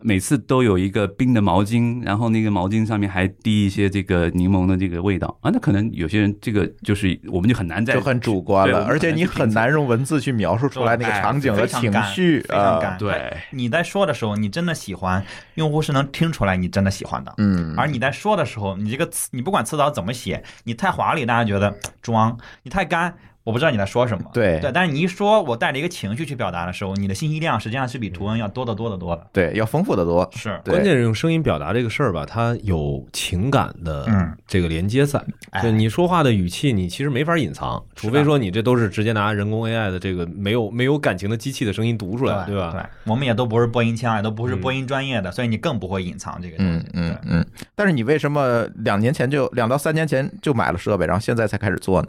[0.00, 5.50] 每次都有一个冰的毛巾，然后那个毛巾上面还滴一些这个柠檬的这个味道啊。
[5.54, 12.96] 那可能有些人这个就是我们就很难在就很主观了，而且你很难用文字去描述出来那个哎场景和情绪啊。
[12.98, 15.24] 对你在说的时候，你真的喜欢，
[15.54, 17.32] 用户是能听出来你真的喜欢的。
[17.38, 21.72] 嗯，而你在说的时候，你这个词，你不管词藻怎么写，你太华丽，大家觉得
[22.02, 23.14] 装；你太干，
[23.48, 24.24] 我不知道你在说什么。
[24.30, 29.26] 对对，但是你一说，我带着一个情绪去表达的时候，你的信息量实际上是比图文要多得多得多的。
[29.32, 30.28] 对，要丰富的多。
[30.36, 35.18] 是，关键是用声音表达这个事儿吧，它有情感的嗯这个连接在。
[35.48, 42.72] 哎就你说话的语气，你其实没法隐藏，除非说你这都是直接拿人工 AI 的这个没有没有感情的机器的声音读出来，对吧？
[42.72, 47.46] 对，我们也都不是播音腔，也都不是嗯播音专业的，所以你更不会隐藏这个东嗯嗯嗯。
[47.74, 52.08] 但是你为什么两年前就两到三年前就买了设备，然后现在才开始做呢？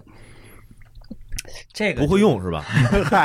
[1.71, 2.65] 这个不会用是吧？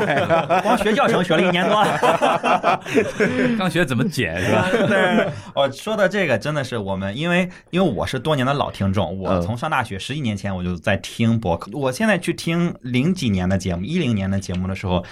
[0.62, 2.80] 光学教程学了一年多了。
[3.59, 4.68] 刚学怎么解是吧？
[4.87, 15.02] 对，我说的这个真的是我们，因为因为我是多年的老听众，我嗯从上大学十几年前我就在听博客，我现在去听零几年的节目，一零年的节目的时候，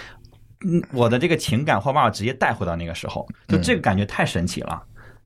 [0.67, 4.81] 嗯，我的这个情感会把我直接带回到那个时候，就这个感觉太神奇了。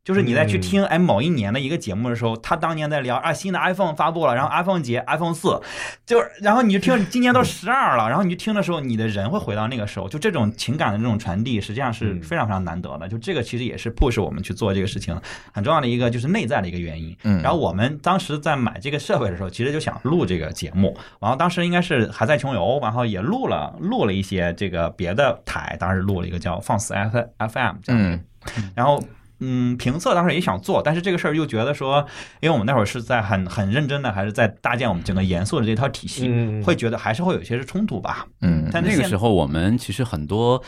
[0.07, 5.61] 就是你在去听哎某一年的一个节目的时候，他当年在聊啊新的 iPhone 发布了，然后 iPhone 节 iPhone 四，
[6.07, 13.09] 就是然后你就听今年都十二了，然后你就听的时候，你的人会回到那个时候，就这种情感的这种传递，实际上是嗯非常非常难得的。
[13.09, 15.21] 就这个其实也是 push 我们去做这个事情
[15.53, 17.17] 很重要的一个就是内在的一个原因。
[17.25, 28.21] 嗯然后我们当时在买这个设备的时候，其实就想录这个节目，然后当时应该是还在穷游，然后也录了录了一些这个别的台，当时录了一个叫放肆 F FM 这样
[28.77, 29.03] 然后。
[29.41, 32.07] 嗯，评测当时也想做，但是这个事儿又觉得说，
[32.41, 38.27] 因为我们那会儿是在很很认真的，还是在搭建我们整个严肃的这套体系，嗯会觉得还是会有一些是冲突吧。
[38.41, 40.63] 嗯但那个时候我们其实很多，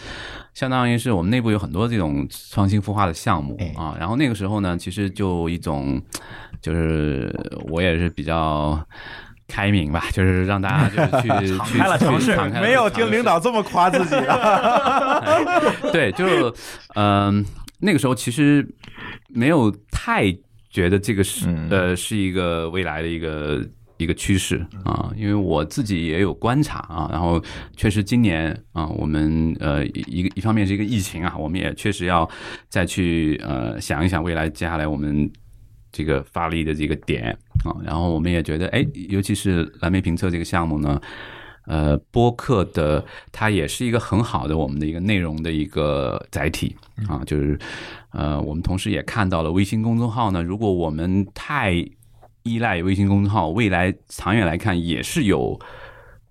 [0.54, 3.96] 相当于是我们内部有很多这种创新孵化的项目哎啊。
[3.98, 6.00] 然后那个时候呢，其实就一种，
[6.61, 7.35] 就是
[7.70, 8.78] 我也是比较。
[9.50, 15.24] 开明吧，就是让大家就是去 敞去开了尝试没有听领导这么夸自己的。
[15.90, 16.54] 对，就
[16.94, 17.42] 嗯、
[17.79, 18.67] 那个时候其实
[19.29, 20.31] 没有太
[20.71, 27.43] 觉得这个是嗯呃是一个未来的一个一个趋势啊，因为我自己也有观察啊，然后
[27.77, 32.29] 确实今年啊，我们呃一一个一方面是一个疫情啊，我们也确实要
[32.69, 35.31] 再去呃想一想未来接下来我们。
[35.91, 37.31] 这个发力的这个点
[37.64, 41.01] 啊，然后我们也觉得，哎，尤其是蓝莓评测这个项目呢，
[41.68, 46.74] 呃，播客的它也是一个很好的我们的一个内容的一个载体
[47.07, 47.59] 啊，就是
[48.11, 51.72] 呃，我们同时也看到了微信公众号呢，如果我们太
[52.42, 55.61] 依赖微信公众号，未来长远来看也是有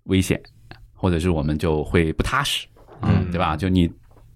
[0.06, 0.42] 危险，
[0.96, 2.66] 或者是我们就会不踏实，
[3.02, 3.56] 嗯，对吧？
[3.56, 3.88] 就你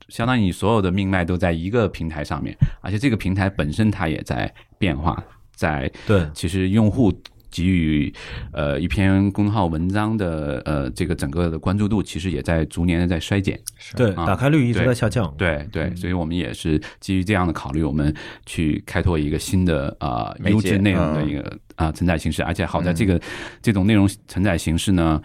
[0.09, 5.23] 相当于你所有的命脉都在一个平台上面，而且这个平台本身它也在变化，
[5.55, 7.11] 在对，其实用户
[7.51, 8.11] 给予
[8.53, 13.59] 呃一篇公众号文章的呃这个整个的关注度，其实也在逐年的在衰减。
[13.95, 15.31] 对，啊打开率一直在下降。
[15.37, 18.13] 对对，所以我们也是基于这样的考虑，我们
[18.45, 23.19] 去开拓一个新的啊、呃媒介优质内容的一个啊、承载形式，而且好在这个、
[23.61, 25.21] 这种内容承载形式呢，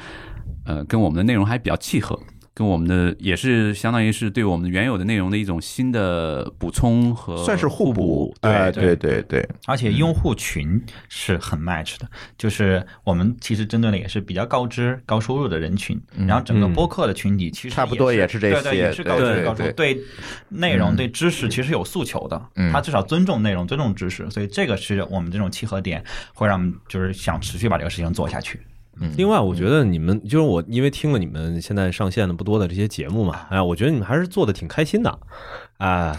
[0.65, 2.19] 呃，跟我们的内容还比较契合。
[2.57, 8.35] 跟我们的也是相当于是对我们原有的内容的一种新的补充和算是互补。
[8.41, 20.01] 对哎对对对，而且用户群是很 match 的，就是我们其实针对的也是比较高知、高收入的人群，然后整个播客的群体其实差不多也也是这些对对，些也是高知、高收入，对。
[20.49, 28.59] 内容、对知识其实有诉求的嗯，他至少尊重内容、尊重知识，所以这个是我们这种契合点，会让我们就是想持续把这个事情做下去。
[29.17, 35.19] 另外，我觉得你们就是我，因为听了你们现在上线的不多的这些节目嘛，哎，我觉得你们还是做的挺开心的，
[35.79, 36.17] 啊，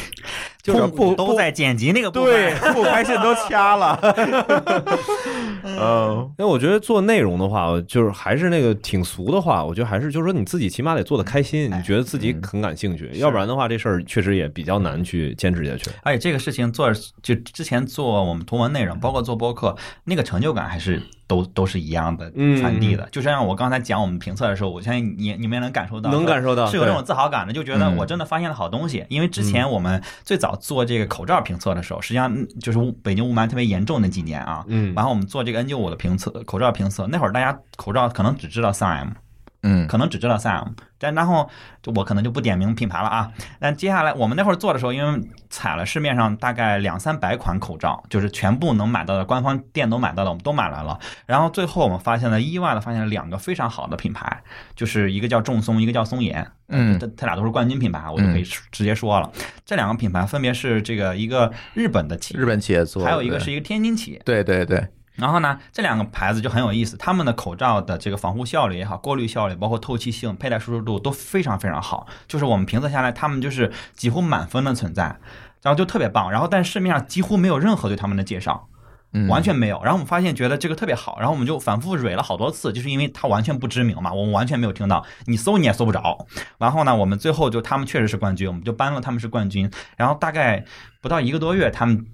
[0.62, 3.98] 就是不都在剪辑那个部分，对，不开心都掐了。
[5.64, 6.30] 嗯。
[6.38, 15.90] 因为我觉得做内容的话，就是还是那个挺俗的话，我觉得还是就是说你自己起码得做的开心，你觉得自己很感兴趣，要不然的话，这事儿确实也比较难去坚持下去。
[16.02, 16.90] 而且这个事情做
[17.22, 23.08] 就之前做我们图文内容，包括做播客，那个成就感还是都都是一样的嗯传递的。
[23.10, 29.04] 就像我刚才讲我们评测的时候，我相信你你们也能感受到，能感受到是有这种自豪感的，就觉得嗯我真的发现了好东西。
[29.08, 39.08] 因为之前我们最早做这个口罩评测的时候，实际上嗯就是北京雾霾特别严重的几年啊，嗯然后我们做这个 N 9 5的评测口罩评测，那会儿大家口罩可能只知道三 M。
[39.64, 41.48] 嗯可能只知道 Sam，但然后
[41.82, 43.32] 就我可能就不点名品牌了啊。
[43.58, 50.98] 但接下来我们那会儿做的时候，因为采了市面上大概两三百款口罩，就是全部能买到的，官方店都买到的，我们都买来了。
[51.26, 54.42] 然后最后我们发现了，意外的发现了两个非常好的品牌，
[54.76, 56.46] 就是一个叫众松，一个叫松岩。
[56.68, 59.30] 嗯它它俩都是冠军品牌，我就可以直接说了。
[59.66, 64.22] 这两个品牌分别是这个一个日本的企业，日本企业做，还有一个是一个天津企业。
[64.24, 72.06] 对对对，然后呢，这两个牌子就很有意思，他们的口罩的这个防护效率也好，过滤效率，包括透气性、佩戴舒适度都非常非常好。
[72.26, 75.04] 就是我们评测下来，他们就是几乎满分的存在，
[75.62, 76.32] 然后就特别棒。
[76.32, 78.66] 然后但市面上几乎没有任何对他们的介绍，
[79.12, 79.80] 嗯完全没有。
[79.84, 86.26] 然后我们发现觉得这个特别好，然后我们就反复蕊了好多次，就是因为它完全不知名嘛，我们完全没有听到，你搜你也搜不着。
[86.58, 89.70] 然后呢，我们最后就他们确实是冠军，我们就颁了他们是冠军。
[89.96, 90.64] 然后大概
[91.00, 92.04] 不到一个多月，他们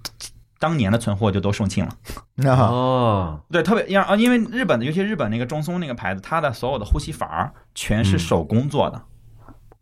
[0.61, 1.89] 当年的存货就都售罄了。
[2.35, 9.01] 那 哦，对，特别因啊，因为日本的，尤其日本那个中松那个牌子，它的所有的呼吸阀全是手工做的，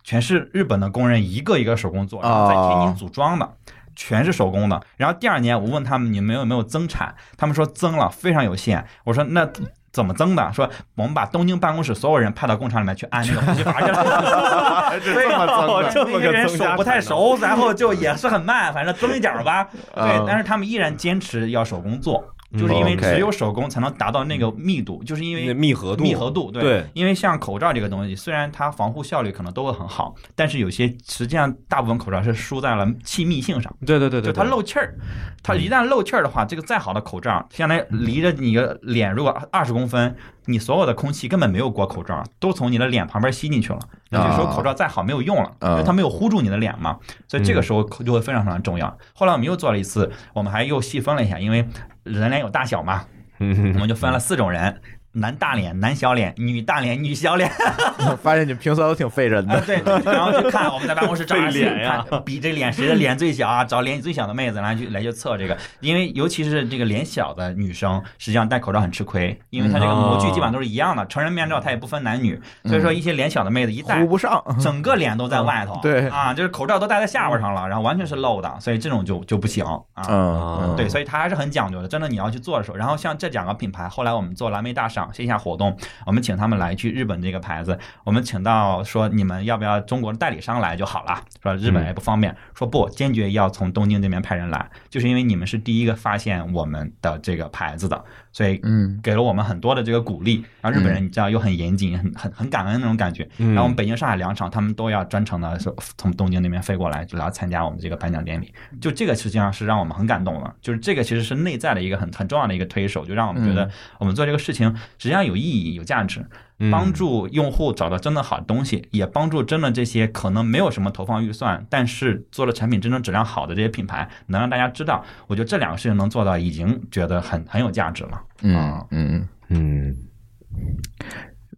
[0.03, 3.57] 全是日本的工人一个一个手工做，然后在天津组装的。
[3.95, 8.85] 全是手工的，然后第二年我问他们你们有没有增产，他们说增了，非常有限。
[9.03, 9.45] 我说那
[9.91, 10.53] 怎么增的？
[10.53, 14.99] 说我们把东京办公室所有人派到工厂里面去安那个呼吸阀去了。
[15.01, 19.67] 是这么增的 这么那些人个增加手不太熟，然后就也是很慢，反正增一点儿吧。
[19.95, 22.23] 对嗯，但是他们依然坚持要手工做，
[22.57, 34.95] 就是因为只有手工才能达到那个密度，就是因为密合度，密合度，对，因为像口罩这个东西，虽然它防护效率可能都会很好，但是有些实际上大部分口罩是输在了气密性上，对对对对，就它漏气儿，
[35.43, 43.79] 它一旦漏气儿的话，这个再好的口罩，相当于离着你的脸如果二十公分，你所有的空气根本没有过口罩，都从你的脸旁边吸进去了，
[44.09, 46.97] 那这时候口罩再好没有用了，啊因为它没有糊住你的脸嘛，
[47.27, 48.97] 所以这个时候就会非常非常重要。
[49.13, 51.67] 后来我们又做了一次，我们还又细分了一下，因为
[52.03, 53.05] 人脸有大小嘛，
[53.39, 54.81] 嗯 我们就分了四种人。
[55.13, 57.49] 男大脸、男小脸、女大脸、女小脸，
[58.21, 59.81] 发现你们评测都挺费人啊的，对，
[60.13, 74.07] 然后去看我们在办公室找费脸呀看比这脸谁的脸最小啊，找脸最小的妹子来去来去测这个，因为尤其是这个脸小的女生，实际上戴口罩很吃亏，因为她这个模具基本上都是一样的，成人面罩它也不分男女，所以说一些脸小的妹子一戴呼。
[74.07, 74.43] 不上。
[74.59, 80.73] 整个脸都在外头，对啊，就是口罩都戴在下巴上了，然后完全是露的，所以这种就就不行啊。
[80.75, 81.87] 对，所以它还是很讲究的。
[81.87, 100.43] 真的，你要去做的时候，然后像这两个品牌，后来我们做蓝莓大赏线下活动，我们请他们来去日本这个牌子，我们请到说你们要不要中国的代理商来就好了，说日本也不方便，说不，坚决要从东京这边派人来，就是因为你们是第一个发现我们的这个牌子的，所以嗯给了我们很多的这个鼓励。
[100.61, 103.27] 然后日本人你知道又很严谨，很很很感恩那种感觉。
[103.37, 108.53] 嗯然后我们北京、上海两场，他们都要专程的说从东京那边飞过来，就来参加我们这个颁奖典礼。
[108.79, 116.27] 就这个实际上是让我们很感动的，就是这个其实是内在的一个很很重要的一个推手，就让我们觉得我们做这个事情实际上有意义、有价值，嗯
[116.71, 125.03] 帮助用户找到真的好的东西，也帮助真的这些可能没有什么投放预算，但是做了产品真正质量好的这些品牌，能让大家知道。
[125.27, 128.21] 我觉得这两个事情能做到，已经觉得很很有价值了。
[128.41, 129.95] 嗯啊嗯，嗯，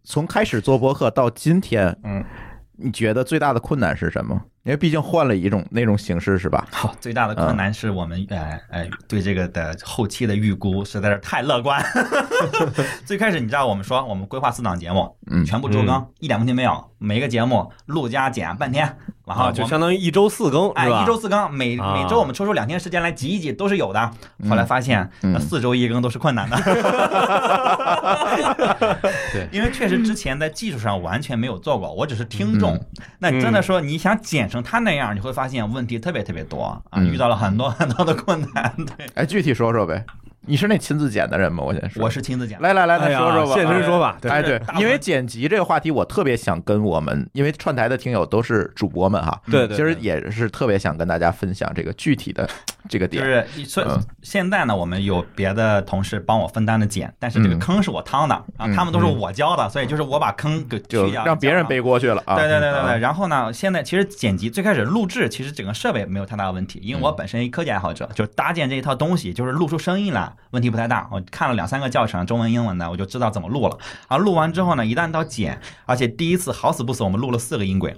[0.04, 2.24] 从开始做博客到今天，嗯，
[2.76, 4.40] 你觉得最大的困难是什么？
[4.64, 6.66] 因为毕竟换了一种那种形式，是吧？
[6.70, 11.84] 好，最大的困难是我们呃呃对这个的后期的预估实在是太乐观。
[13.04, 18.96] 最开始你知道我们说我们规划四档节目，嗯全部周更，一点问题没有，每一个节目录加剪半天，
[19.26, 21.02] 然后啊，就相当于一周四更哎是吧？
[21.02, 24.10] 一周四更，每啊每周我们抽出两天时间来挤一挤都是有的。
[24.48, 25.10] 后来发现
[25.40, 26.56] 四周一更都是困难的。
[29.32, 32.76] 对 因为确实之前在技术上完全没有做过，我只是听众。
[32.76, 32.86] 嗯
[33.18, 38.72] 那真的说你想剪成他那样，你会发现问题特别特别多啊，嗯遇到了很多很多的困难。
[38.76, 40.04] 对，哎，具体说说呗。
[40.44, 41.62] 你是那亲自剪的人吗？
[41.62, 42.02] 我先说。
[42.02, 42.60] 我是亲自剪。
[42.60, 43.54] 来来来，来说说吧。
[43.54, 52.48] 现身说法，对哎，对因为剪辑这个话题，我特别想跟我们，因为串台的听友都是主播们哈，对对，其实也是特别想跟大家分享这个具体的
[52.88, 53.62] 这个点就。
[53.62, 62.34] 是所以嗯现在呢，我们有别的同事帮我分担的剪，但是这个嗯坑是我趟的啊，嗯他们都是我教的，所以就是我把坑给就去掉，让别人背锅去了啊！
[62.34, 71.08] 对对对对对，嗯，然后呢，现在其实剪辑最开始录制，其实整个设备没有太大的问题，因为嗯我本身一科技爱好者，就是搭建这一套东西，就是录出声音来问题不太大。
[71.10, 73.78] 我看了两三个教程，中文、英文的，我就知道怎么录了。
[74.08, 77.94] 然后录完之后呢，一旦到剪，而且第一次好死不死，我们录了四个音轨，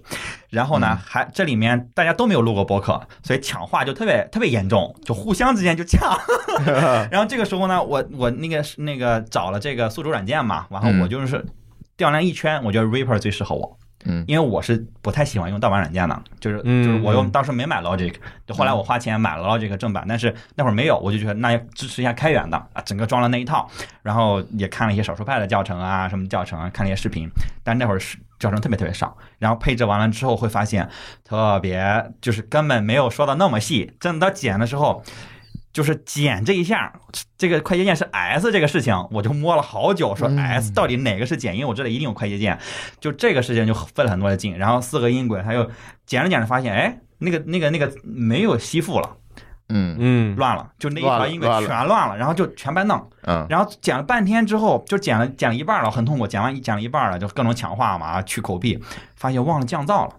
[0.51, 6.19] 然后嗯呢，还这里面大家都没有录过播客，所以抢话就特别特别严重，就互相之间就呛。
[7.11, 11.45] 然后这个时候呢，我我那个那个找了这个宿主软件嘛，然后我就是
[11.97, 13.79] 调量一圈，我觉得 Reaper 最适合我。
[14.05, 14.25] 嗯。
[14.27, 17.31] 因为我是不太喜欢用盗版软件的，就是嗯就是我用嗯。
[17.31, 18.15] 当时没买 Logic，
[18.47, 23.69] 就后来我花钱买了 Logic 正版，但是那会儿没有，我就觉得那要支持一下开源的啊，整个装了那一套，
[24.03, 27.29] 然后也看了一些少数派的教程啊，什么教程啊，看了一些视频，
[27.63, 30.89] 但那会儿是教程特别特别少，然后配置完了之后会发现
[31.25, 35.03] 特别就是根本没有说的那么细，真的到剪的时候。
[35.75, 36.93] 就是剪这一下，
[37.37, 41.53] 这个快捷键是 S 这个事情，我就摸了好久，说嗯 S 到底哪个是剪？
[41.55, 42.57] 因为我这里一定有快捷键，
[43.01, 44.57] 就这个事情就费了很多的劲。
[44.57, 45.69] 然后四个音轨，他又
[46.07, 49.17] 剪着剪着发现，哎，那个那个那个没有吸附了，
[49.69, 53.11] 嗯嗯，乱了，就那一乱条音轨了乱了全乱了，然后就全白弄。
[53.23, 56.25] 嗯然后剪了半天之后，就剪了剪了一半了，很痛苦。
[56.25, 58.79] 剪完剪了一半了，就各种强化嘛，去口壁，
[59.17, 60.15] 发现忘了降噪了。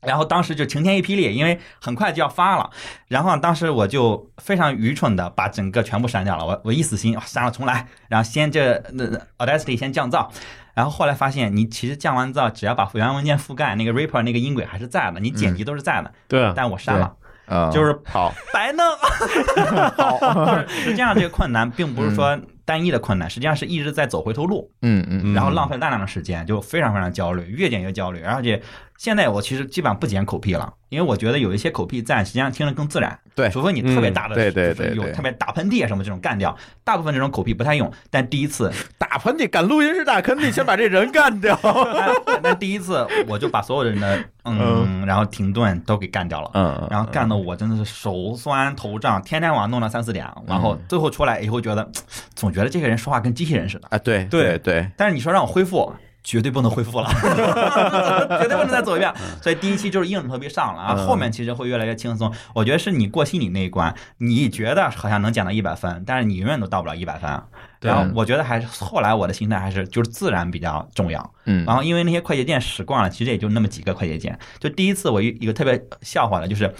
[0.00, 2.70] 然后当时就晴天一霹雳，因为很快就要发了。
[3.08, 10.28] 然后当时我就非常愚蠢的把整个全部删掉了，我我一死心啊删了重来，然后先这那那 Audacity 先降噪。
[10.74, 17.16] 然后后来发现，你其实降完噪，只要把原文件覆盖，那个 Reaper 那个音轨还是在的，你剪辑都是在的，对啊，但我删了，
[17.48, 18.86] 嗯，就是好，白弄。
[20.46, 28.22] 就是实际上这个困难并不是说单一的困难，实际上是一直在走回头路，嗯嗯嗯然后浪费大量的时间，就非常非常焦虑，越剪越焦虑。
[28.22, 28.62] 而且
[28.98, 33.16] 现在我其实基本上不剪口癖了，因为我觉得有一些口癖在，实际上听着更自然。
[33.32, 37.88] 对除非你特别大的，嗯对对就是对对有特别打喷嚏啊什么这种干掉，大部分这种口癖不太用。
[38.10, 41.56] 但第一次，打喷嚏，赶录音室打喷嚏，先把这人干掉。
[41.62, 46.50] 但 但第一次我就把所有人的嗯，然后停顿都给干掉了。
[46.54, 51.88] 嗯，然后干的我真的是手酸头胀，天天晚上弄到三四点，然后最后出来以后觉得，
[52.34, 53.86] 总觉得这个人说话跟机器人似的。
[53.92, 55.94] 啊，对对对，但是你说让我恢复，
[56.28, 57.08] 绝对不能恢复了，
[58.38, 59.10] 绝对不能再走一遍。
[59.40, 62.30] 所以第一期就是硬着头皮上了啊，嗯后面其实会越来越轻松。
[62.54, 67.42] 我觉得是你过心理那一关，你觉得好像能减到一百分，但是你永远都到不了一百分。
[67.80, 71.32] 对然后我觉得还是后来我的心态还是就是自然比较重要。
[71.46, 74.38] 嗯然后因为那些快捷键使惯了，其实也就那么几个快捷键。
[74.58, 76.70] 就第一次我一一个特别笑话的就是。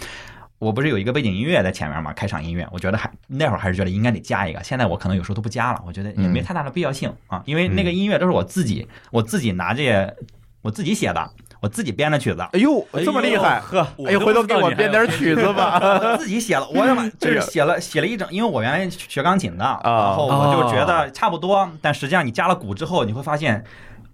[0.59, 10.13] 我不是有一个背景音乐在前面嘛，开场音乐，我觉得还那会儿还是觉得应该得加一个，现在我可能有时候都不加了，我觉得也没太大的必要性啊，因为那个音乐都是我自己我自己拿这些
[10.61, 11.31] 我自己写的，
[11.61, 13.61] 我自己编的曲子，哎呦，这么厉害！
[13.61, 15.79] 呵，哎呦，回头给我编点曲子吧。
[15.81, 23.63] 我 自己写了，我他妈 这个就是写了写了一整，因为我原来学钢琴的，啊然后我就觉得差不多，但实际上你加了鼓之后，你会发现。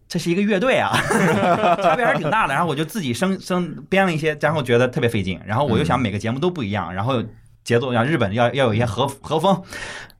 [0.07, 0.91] 这是一个乐队啊，
[1.81, 2.53] 差别还是挺大的。
[2.53, 5.39] 然后我就自己生生编了一些，然后觉得特别费劲。
[5.45, 7.23] 然后我又想每个节目都不一样，然后
[7.63, 9.61] 节奏像日本要要有一些和和风，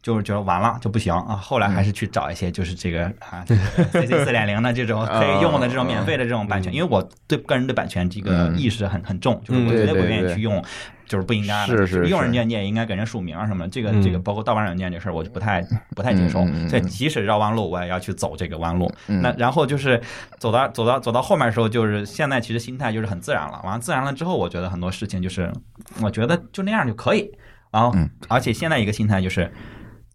[0.05, 1.35] 就是觉得完了就不行啊。
[1.35, 10.63] 后来还是去找一些就是这个啊这个 CC 四点零的这种可以用的这种免费的这种版权，因为我对个人对版权这个意识很很重，就是我绝对不愿意去用。
[11.07, 15.63] 就是不应该的，是是用人家你也应该给人署名什么的，这个嗯这个包括盗版软件这事儿，我就不太
[15.95, 16.43] 不太接受。
[16.67, 18.91] 所以即使绕弯路，我也要去走这个弯路。
[19.05, 20.01] 嗯那然后就是
[20.39, 23.61] 走到走到走到后面的时候，就是现在其实心态就是很自然了。
[23.63, 25.53] 完了自然了之后，我觉得很多事情就是
[26.01, 27.29] 我觉得就那样就可以。
[27.71, 29.51] 然后嗯而且现在一个心态就是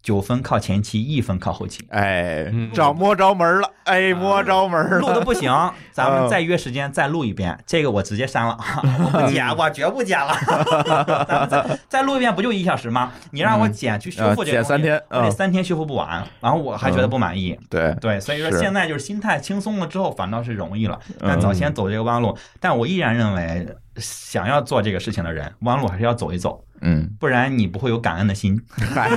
[0.02, 1.84] 九分靠前期，一分靠后期。
[1.90, 5.14] 哎嗯，找摸着门了，哎，摸着门录了。
[5.14, 5.52] 的不行，
[5.92, 7.58] 咱嗯们再约时间再录一遍。
[7.66, 10.34] 这个我直接删了， 我不剪，我绝不剪了。
[11.28, 13.12] 咱们再再录一遍，不就一小时吗？
[13.30, 17.58] 你让我剪去修复剪三天我三天修复不完，然后我还觉得不满意。
[17.68, 20.98] 对，对，所以说现在就是心态轻松了之后，反倒是容易了。
[21.20, 28.60] 嗯但早先走这个弯路，但我依然认为，想要做这个事情的人，弯路还是要走一走，嗯，不然你不会有感恩的心。
[28.72, 29.10] 嗨，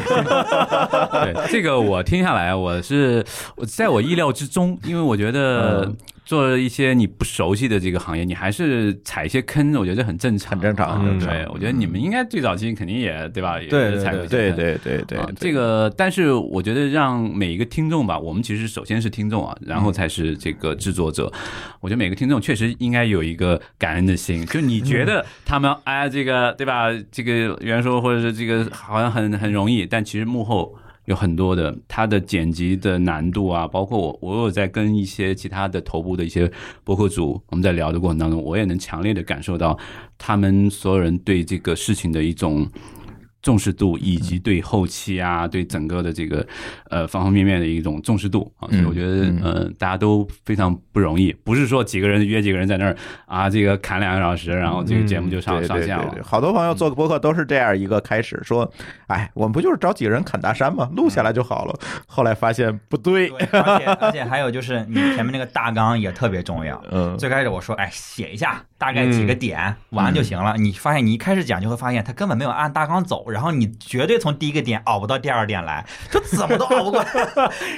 [1.24, 13.59] 对这个我听下来，我是我在我意料之中，因为我觉得嗯做一些你不熟悉的这个行业，你还是踩一些坑，我觉得很正常，很正常啊嗯对，我觉得你们应该最早期肯定也对吧？
[13.59, 21.32] 也对对对坑对对对啊，对，这个，但是我觉得让每一个听众吧，我们其实首先是听众啊，然后才是这个制作者。
[21.82, 26.88] 我觉得每个听众确实应该有一个感恩的心，就你觉得他们哎，这个对吧？
[27.11, 30.76] 这个原说或者是这个好像很很容易，但其实幕后。
[31.05, 36.49] 有很多的，它的剪辑的难度啊，包括我，我有在跟一些其他的头部的一些
[36.83, 39.77] 博客组，我们在聊的过程当中，我也能强烈的感受到
[40.17, 42.67] 他们所有人对这个事情的一种
[43.43, 46.43] 重视度，以及对后期啊，对整个的这个
[46.89, 56.23] 呃方方面面的一种重视度啊，所以我觉得嗯呃大家都非常不容易，不是说几个人约几个人在那儿啊，这个砍两个小时，然后这个节目就上对上线了对对对，。
[56.23, 58.71] 好多朋友做个播客都是这样一个开始，说，
[59.07, 60.89] 哎，我们不就是找几个人砍大山吗？
[60.95, 61.77] 录下来就好了。
[62.07, 66.81] 后来发现不对，对，而且而且还有就是你前面那个大纲也特别重要。
[66.89, 70.55] 嗯，最开始我说，哎，写一下大概几个点，完就行了。
[70.55, 77.07] 你发现你一开始讲就会发现他根本没有按大纲走，然后你绝对从第一个点熬不到第二点来， 就怎么都熬不过来，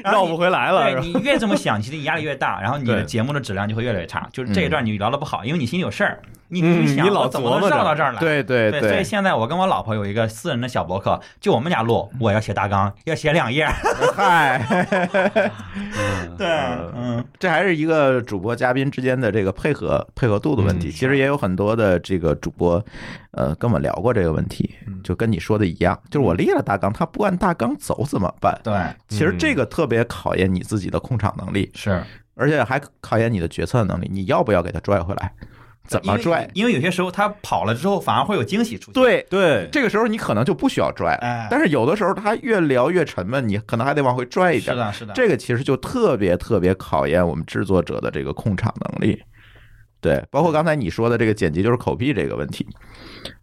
[0.12, 4.30] 绕不回来了，对你越这么想，其实你压力越大，然后你的节目的质量就会越来越差。
[4.32, 8.20] 就是这一段你聊的不好，因为你心里有事儿，你嗯你想我怎么能琢磨着绕到这儿来？
[8.20, 13.66] 对对对，所以现在我跟我老婆有一个私人的小博客，就我们俩录，我要写大纲，要写两页。
[14.16, 14.62] 嗨，
[16.38, 16.48] 对，
[16.96, 20.90] 嗯，这还是一个主播嘉宾之间的这个配合配合度的问题。
[20.90, 22.84] 嗯其实也有很多的这个主播，
[23.32, 28.58] 呃，跟我聊过这个问题，就跟你说的一样，就是我列了大纲，他不按大纲走怎么办？
[28.64, 28.74] 对，
[29.08, 32.02] 其实这个特别考验你自己的控场能力，是
[32.36, 34.10] 而且还考验你的决策能力。
[34.12, 35.32] 你要不要给他拽回来？
[35.88, 36.66] 怎么拽因为？
[36.66, 38.94] 因为有些时候他跑了之后，反而会有惊喜出现。
[38.94, 44.74] 对，对，这个时候你可能就不需要拽哎，但是有的时候他越聊越沉闷，你可能还得往回拽一点。
[44.74, 49.22] 是的，是的，这个其实就特别特别考验我们制作者的这个控场能力。
[50.02, 52.68] 对，包括刚才你说的这个剪辑就是口癖这个问题，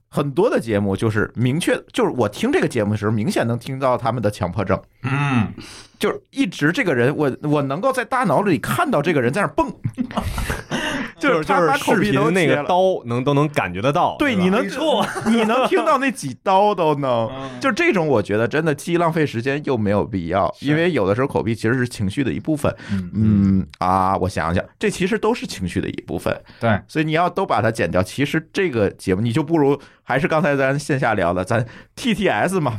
[0.09, 5.53] 很多的节目就是明确，就是我听这个节目的时候，明显能听到他们的强迫症，嗯，
[5.99, 9.75] 就是一直这个人，我我能够在大脑里看到这个人在那蹦，
[11.29, 12.63] 就是他把就是视口癖都频那个。
[12.65, 14.65] 刀能都能感觉得到，对，你能
[15.27, 22.75] 你能听到那几刀都能，嗯就这种，我觉得真的既浪费时间又没有必要，因为有的时候口癖其实是情绪的一部分。
[22.91, 31.65] 嗯嗯啊，我想想，这其实都是情绪的一部分，对，所以你要都把它剪掉，其实这个节目你就不如还是刚才咱线下聊的，咱
[31.97, 32.77] TTS 嘛，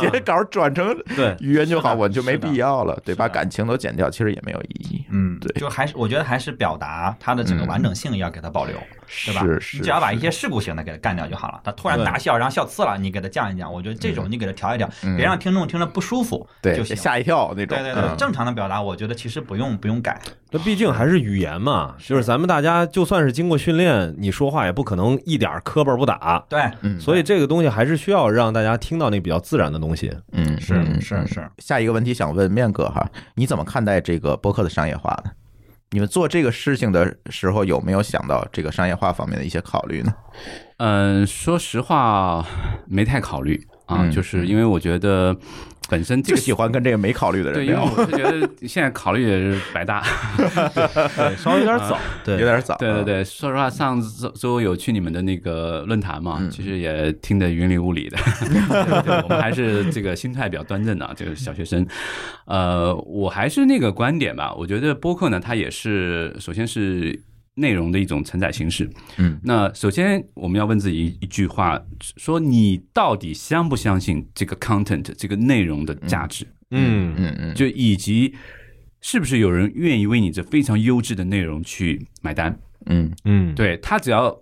[0.00, 5.04] 写稿转成对语言就好，我就没必要了，对，把感情都剪掉，其实也没有意义。
[5.10, 8.76] 嗯，对就还是我觉得还是表达他的整个完整性要给它保留，
[9.24, 9.42] 对吧？
[9.72, 11.60] 你只要把一些事故型的给它干掉就好了。
[11.64, 16.96] 他突然大笑，然后笑呲了，你给它降一降，我觉得这种你给它调一调，嗯别让听众听着不舒服对就行。
[16.96, 17.76] 吓一跳那种。
[17.76, 20.20] 对对对，嗯正常的表达，我觉得其实不用不用改。
[20.50, 30.12] 那毕竟还是语言嘛，就是咱们大家就算是经过训练，你说话也不可能一点磕巴不打，对，嗯，所以这个东西还是需要让大家听到那比较自然的东西。
[30.32, 31.50] 嗯是是是。
[31.58, 33.04] 下一个问题想问面哥哈，
[33.34, 35.30] 你怎么看待这个播客的商业化呢？
[35.90, 40.12] 你们做这个事情的时候有没有想到这个商业化方面的一些考虑呢？
[40.78, 42.44] 嗯，说实话
[42.86, 45.36] 没太考虑啊，嗯就是因为我觉得
[45.88, 50.02] 本身这个就喜欢跟这个没考虑的，人聊，因为我是觉得现在考虑也是白搭。
[51.16, 52.76] 对，稍微有点早，对，有点早。
[52.78, 58.18] 对对对，说实话，上周周有去你们的那个论坛嘛，嗯其实也听得云里雾里的。
[58.46, 61.86] 对对，我们还是这个心态比较端正的啊，这个小学生。
[62.46, 67.22] 呃，我还是那个观点吧，我觉得播客呢，它也是首先是。
[67.56, 68.88] 内容的一种承载形式。
[69.18, 71.78] 嗯，那首先我们要问自己一一句话：
[72.16, 76.46] 说你到底相不相信这个 content 这个内容的价值？
[76.70, 78.34] 嗯嗯嗯，就以及
[79.00, 82.58] 是不是有人愿意为你这非常优质的内容去买单？
[82.86, 84.36] 嗯嗯，对他只要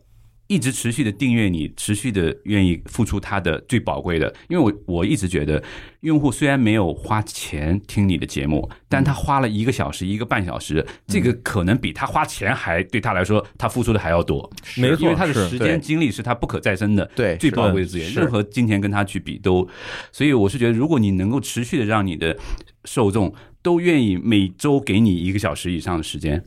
[0.47, 5.63] 一直持续的订阅你，持续的愿意付出他的最宝贵的，因为我我一直觉得，
[6.01, 14.51] 用户虽然没有花钱听你的节目，但他花了一个小时、一个半小时，这个可能比他花钱还对他来说，他付出的还要多。
[14.77, 19.67] 没错因为他的时间精力是他不可再生的，对最宝贵的资源，任何金钱跟他去比都，
[20.13, 22.37] 所以我是觉得，如果你能够持续的让你的
[22.85, 26.45] 受众都愿意每周给你一个小时以上的时间，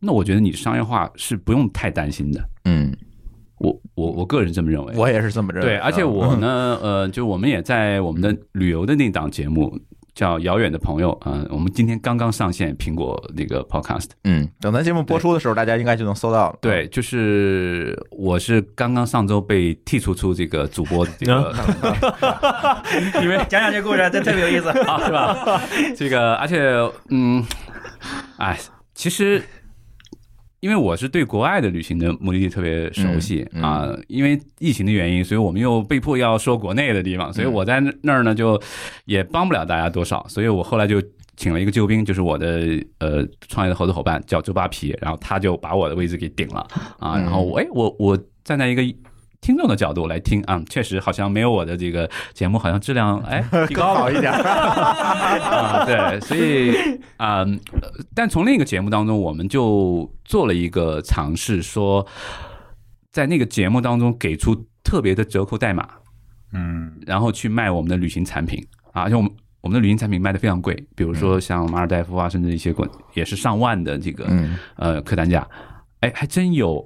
[0.00, 2.48] 那我觉得你商业化是不用太担心的。
[2.66, 2.94] 嗯，
[3.60, 4.94] 我我我个人这么认为。
[4.96, 5.68] 我也是这么认为。
[5.68, 9.78] 对，而且我 呢，呃，就我们也在我们的旅游的那档节目
[10.14, 14.08] 叫《遥远的朋友》啊、我们今天刚刚上线苹果那个 Podcast。
[14.24, 16.58] 嗯，等咱节目播出的时候，大家应该就能搜到了。
[16.60, 21.54] 对，就是我是刚刚上周被剔除出这个主播的这个，
[23.22, 24.68] 因为讲讲这故事，这特别有意思。
[24.70, 25.60] 啊，是吧？
[25.96, 26.58] 这个，而且，
[27.10, 27.44] 嗯，
[28.38, 28.58] 哎，
[28.94, 29.42] 其实。
[30.60, 38.60] 因为我是对国外的旅行的目的地特别熟悉啊、因为疫情的原因，所以我们又被迫要说国内的地方，所以我在那那儿呢就
[39.04, 41.00] 也帮不了大家多少，所以我后来就
[41.36, 46.66] 请了一个救兵，就是我的呃创业的合作伙伴叫周扒皮，然后他就把我的位置给顶了。
[46.98, 48.82] 啊，然后我哎我我站在一个
[49.40, 54.00] 听众的角度来听啊，确实好像没有我的这个节目好像质量 哎提高了。
[54.00, 54.30] 好一点。
[54.34, 56.74] 啊，对，所以
[57.16, 57.46] 啊、呃
[58.14, 62.06] 但从那个节目当中，我们就做了一个尝试，说
[63.12, 65.88] 在那个节目当中给出特别的折扣代码，
[66.52, 66.92] 嗯。
[67.06, 68.66] 然后去卖我们的旅行产品。
[68.92, 69.30] 啊，而且我们
[69.60, 74.58] 我们的旅行产品卖的非常贵，比如说像马尔代夫啊，甚至一些国也是上万的这个嗯。
[74.76, 75.46] 呃客单价，
[76.00, 76.84] 哎，还真有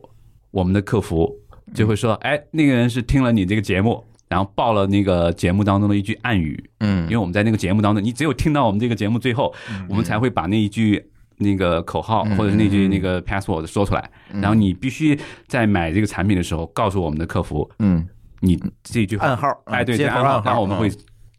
[0.51, 1.31] 我们的客服
[1.75, 4.05] 就会说，哎，那个人是听了你这个节目。
[4.29, 9.53] 然后报了那个节目当中的一句暗语，嗯因为我们在那个节目当中，你只有听到我们这个节目最后，
[9.91, 11.05] 我们才会把那一句
[11.37, 14.11] 那个口号嗯或者是那句那个 password 说出来。
[14.31, 18.09] 然后你必须在买这个产品的时候告诉我们的客服，嗯
[18.41, 20.91] 你这句话暗号哎，对，暗号，然后我们会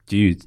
[0.06, 0.38] 给予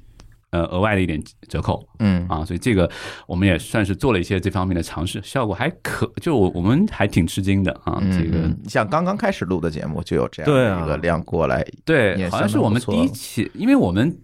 [0.51, 1.87] 呃额外的一点折扣。
[1.99, 2.89] 嗯啊，所以这个
[3.27, 7.99] 我们也算是做了一些这方面的尝试，效果还可，就我我们还挺吃惊的啊。
[8.01, 14.17] 嗯，这个嗯像刚刚开始录的节目就有这样的一个量过来，对，也好像是我们第一期，因为我们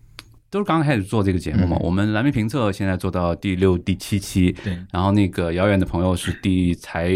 [0.49, 7.09] 都是刚刚开始做这个节目嘛，嗯我们蓝莓评测现在做到第六、第七期，对，然后那个遥远的朋友是第才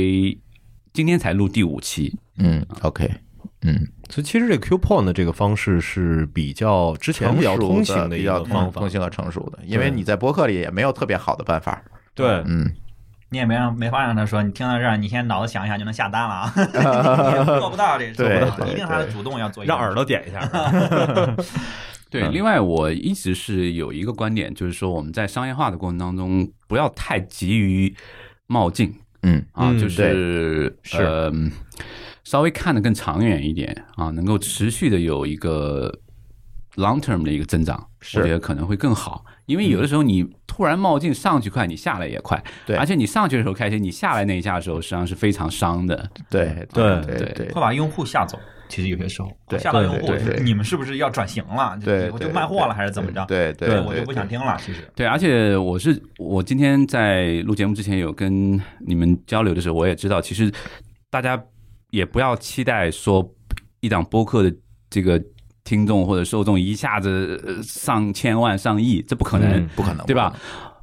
[0.94, 3.08] 今天才录第五期，嗯，OK，
[3.62, 8.80] 嗯，所以其实这个 coupon 的这个方式是比较之前比较通行的一的比较个方法。
[8.80, 8.90] 通。
[8.90, 11.82] 行和成熟的，因为你在博客里也没有特别好的办法，
[12.16, 12.72] 对，嗯，
[13.30, 16.54] 你也没让没法让他说，你听到这儿，你先脑子想一下就能下单了啊，
[17.60, 19.12] 做不到这，做对不到，对一定他对。
[19.12, 20.40] 主动要做让耳朵点一下。
[22.10, 22.32] 对，嗯。
[22.32, 27.94] 另外我一直是有一个观点，就是说我们在商业化的过程当中，不要太急于
[28.48, 28.96] 冒进。
[29.24, 29.46] 嗯。
[29.52, 31.30] 啊，嗯就是是呃，
[32.28, 35.90] 稍微看得更长远一点啊，能够持续的有一个
[36.76, 39.24] long term 的一个增长，是我觉得可能会更好。
[39.46, 45.96] 因为有的时候你突然冒进上去快，你下来也快，对而且你上去的时候开心，你下来那一下的时候，实际上是非常伤的。
[46.30, 47.02] 对对
[47.34, 48.38] 对会把用户吓走。
[48.68, 50.14] 其实有些时候对吓到用户
[50.44, 51.80] 你们是不是要转型了？
[51.82, 53.26] 对，我就卖货了还是怎么着？
[53.26, 54.58] 对对对，我就不想听了。
[54.60, 60.52] 其实对，而且我是我今天在录节目之前有跟你们交流的时候，我也知道，其实
[61.10, 61.42] 大家
[61.90, 63.34] 也不要期待说
[63.80, 64.56] 一档播客的
[64.90, 65.22] 这个
[65.64, 70.34] 听众或者受众一下子呃上千万上亿，这不可能，嗯不可能，对吧？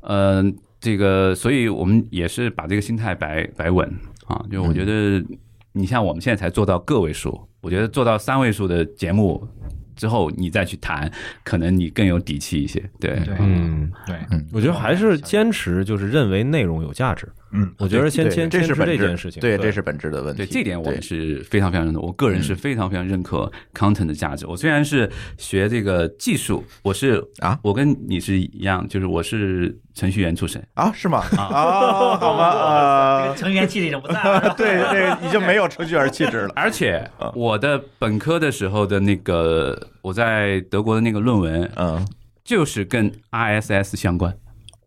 [0.02, 0.44] 呃，
[0.80, 3.90] 这个，所以我们也是把这个心态摆摆稳
[4.26, 4.44] 啊。
[4.50, 5.24] 就我觉得，
[5.72, 9.48] 你像我们现在才做到个位数，我觉得做到三位数的节目
[9.96, 11.11] 之后，你再去谈，
[11.42, 12.78] 可能你更有底气一些。
[13.00, 14.16] 对，对嗯，对，
[14.52, 17.26] 我觉得还是坚持，就是认为内容有价值。
[17.57, 19.40] 嗯，我觉得先先坚持这是本质这件事情。
[19.40, 20.44] 对，这是本质的问题。
[20.44, 24.46] 对这点我们是非常非常认同，我个人是非常非常认可 content 的价值。
[24.46, 30.61] 我虽然是学这个技术，我是啊我跟你是一样，就是我是程序员出身。
[30.74, 31.18] 啊，是吗？
[31.36, 31.46] 啊，
[32.18, 34.55] 好吧，这啊程序员气质已经不在了。
[34.59, 36.52] 对，这个已经没有程序员气质了。
[36.57, 42.05] 而且啊我的本科的时候的那个我在德国的那个论文，嗯，
[42.42, 44.36] 就是跟 RSS 相关。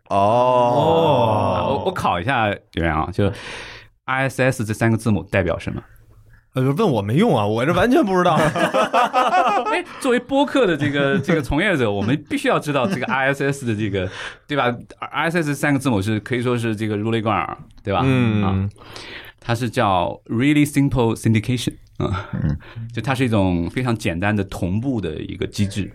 [0.09, 3.31] 哦，啊我我考一下袁洋啊，就
[4.05, 5.81] ISS 这三个字母代表什么？
[6.53, 8.33] 呃，问我没用啊，我这完全不知道。
[9.69, 14.09] 哎，作为播客的这个 这个从业者，我们必须要知道这个 ISS 的这个，
[14.47, 14.75] 对吧
[15.13, 17.99] ？ISS 三个字母是可以说是这个如雷贯耳，对吧？
[17.99, 18.69] 啊，嗯，
[19.39, 22.27] 它是叫 Really Simple Syndication 啊，
[22.91, 25.91] 就它是一种非常简单的同步的一个机制。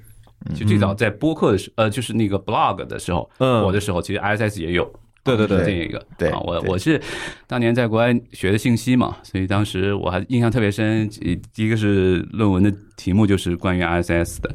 [0.55, 4.91] 就最早在播客的时，呃，就是那个 blog 的时候，嗯我的时候其实 ISS 也有，
[5.25, 7.01] 对对对这个对啊，我我是
[7.47, 11.09] 当年在国外学的信息嘛，所以当时我还印象特别深。
[11.57, 14.55] 一个是论文的题目就是关于 ISS 的，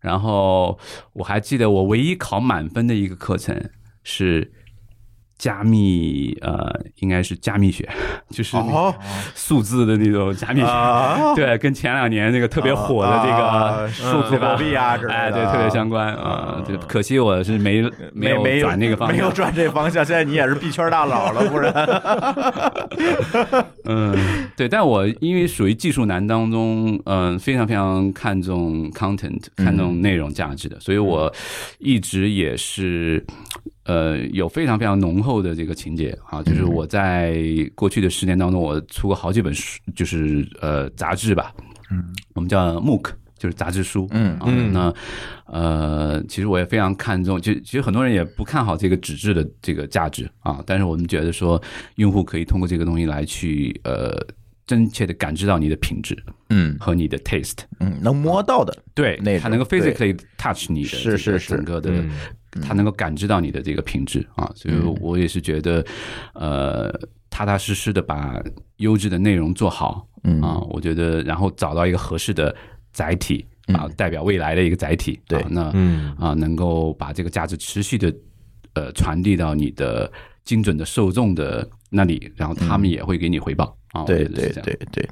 [0.00, 0.78] 然后
[1.12, 3.70] 我还记得我唯一考满分的一个课程
[4.04, 4.50] 是
[5.38, 6.68] 加密，呃，
[7.00, 7.88] 应该是加密学，
[8.30, 8.56] 就是
[9.34, 10.66] 数字的那种加密学。
[10.66, 16.62] 啊，对，跟前两年那个特别火的这啊个数字货币啊之类的，哎，对，特别相关啊。
[16.66, 17.82] 就可惜我是没
[18.12, 20.04] 没没转那个方向，没有转这方向。
[20.04, 21.72] 现在你也是币圈大佬了，不然
[23.84, 24.16] 嗯，
[24.56, 31.32] 对，但我因为属于技术男当中，嗯、非常非常看重 content，看重内容价值的，所以我
[31.78, 33.24] 一直也是。
[33.86, 37.40] 呃，有非常非常浓厚的这个情节啊，就是我在
[37.74, 41.54] 过去的十年当中，我出过好几本书，就是呃杂志吧，
[41.90, 44.72] 嗯，我们叫 MOOC，就是杂志书，嗯啊，嗯。
[44.72, 44.94] 那
[45.46, 51.62] 呃，其实我也非常看重，其实其实很多人也不看好这个纸质的这个价值啊，但是我们觉得说，
[51.94, 54.20] 用户可以通过这个东西来去呃
[54.66, 56.20] 真切的感知到你的品质
[56.50, 56.76] 嗯。
[56.80, 61.54] 和你的 taste，嗯，能摸到的，对它能够 physically touch 你的是是是。
[61.54, 61.92] 整个的
[62.56, 64.96] 嗯，它能够感知到你的这个品质啊，所以嗯。
[65.00, 65.84] 我也是觉得，
[66.34, 66.92] 呃，
[67.30, 68.42] 踏踏实实的把
[68.78, 70.40] 优质的内容做好嗯。
[70.42, 72.54] 啊，我觉得，然后找到一个合适的
[72.92, 75.38] 载体啊嗯，代表未来的一个载体，对。
[75.40, 76.14] 啊那嗯。
[76.18, 78.12] 啊，能够把这个价值持续的
[78.74, 80.10] 呃传递到你的
[80.44, 84.04] 精准的受众的那里，然后他们也会给你回报啊。
[84.04, 85.08] 对对对对，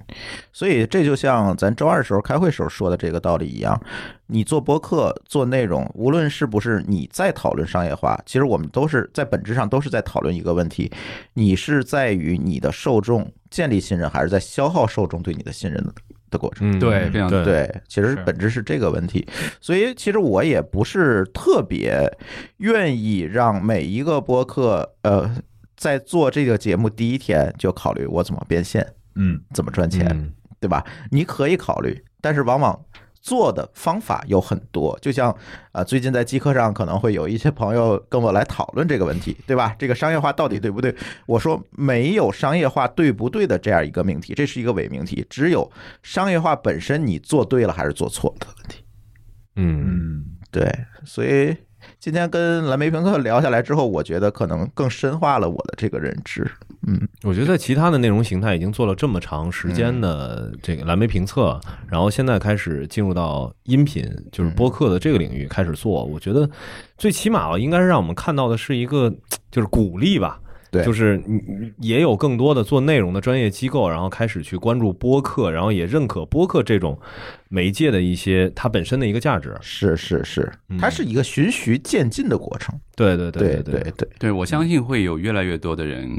[0.52, 3.80] 所以这就像咱周二时候开会时候说的这个道理一样，
[4.26, 10.90] 你做播客做内容，无论是不是你在讨论商业化，其实我们都是在本质上都是在讨论一个问题：
[11.34, 15.92] 你是在于你的受众建立信任，还是在消耗受众对你的信任的
[16.30, 16.70] 的过程？
[16.70, 19.26] 嗯，对非常对对，其实本质是这个问题，
[19.60, 22.10] 所以其实我也不是特别
[22.58, 25.30] 愿意让每一个播客，呃，
[25.76, 30.84] 在做这个节目第一天就考虑我怎么变现，嗯，怎么赚钱，嗯对吧？
[31.10, 32.84] 你可以考虑，但是往往
[33.20, 35.34] 做的方法有很多，就像
[35.72, 39.74] 啊、最近在机课上可能会有一些朋友跟我来讨论这个问题，对吧？
[39.78, 40.94] 这个商业化到底对不对？
[41.26, 45.70] 我说没有商业化对不对的这样一个命题，这是一个伪命题，只有
[46.02, 48.84] 商业化本身你做对了还是做错了的问题。
[49.56, 50.70] 嗯，嗯，对，
[51.04, 51.56] 所以
[52.04, 56.46] 今天跟蓝莓评测聊下来之后，我觉得可能更深化了我的这个认知。
[56.86, 66.46] 嗯，我觉得在其他的内容形态已经做了这么长时间的这个蓝莓评测，然后现在开始进入到音频，就是播客的这个领域开始做，我觉得
[66.98, 69.10] 最起码，应该是让我们看到的是一个
[69.50, 70.38] 就是鼓励吧。
[70.74, 76.98] 对就是你你也有更多的做内容的专业机构，然后开始去关注播客，然后也认可播客这种
[77.48, 79.56] 媒介的一些它本身的一个价值。
[79.60, 82.74] 是是是，嗯它是一个循序渐进的过程。
[82.96, 86.10] 对对对对对对，对我相信会有越来越多的人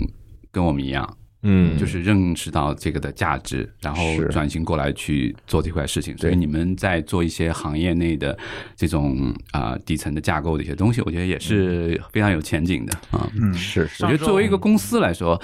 [0.51, 1.17] 跟我们一样，
[1.47, 6.17] 嗯，就是认识到这个的价值，然后转型过来去做这块事情。
[6.17, 8.35] 所以你们在做一些行业内的
[8.75, 13.29] 这种啊、底层的架构的一些东西，我觉得也是非常有前景的啊。
[13.39, 13.53] 嗯。
[13.53, 14.03] 是是。
[14.03, 15.39] 我觉得作为一个公司来说，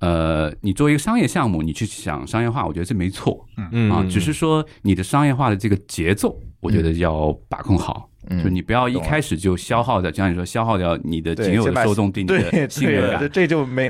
[0.00, 3.46] 呃，你作为一个商业项目，你去想商业化，我觉得这没错。
[3.70, 3.88] 嗯。
[3.88, 8.10] 啊，只是说你的商业化的这个节奏，我觉得要把控好。
[8.28, 8.42] 嗯。
[8.42, 13.30] 就你不要一开始就消耗掉，就像你说消耗掉你的仅有的受众对你的信任感。
[13.32, 13.88] 这就没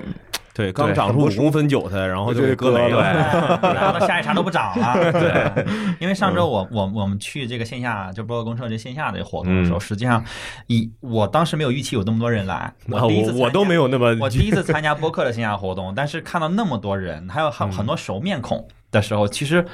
[0.56, 3.60] 对刚长出五公分韭菜，然后就被割没割了。
[3.74, 5.12] 然后下一茬都不长了。
[5.12, 5.66] 对，
[6.00, 9.80] 因为上周我我我们去这个线下就播客公社这线下的活动的时候，嗯。
[9.80, 10.24] 实际上
[10.68, 12.54] 以我当时没有预期有那么多人来，
[12.90, 19.66] 啊我第一次我我都没有那么我第一次参加播客的线下活动，但是看到那么多人，还有很很多熟面孔的时候，其实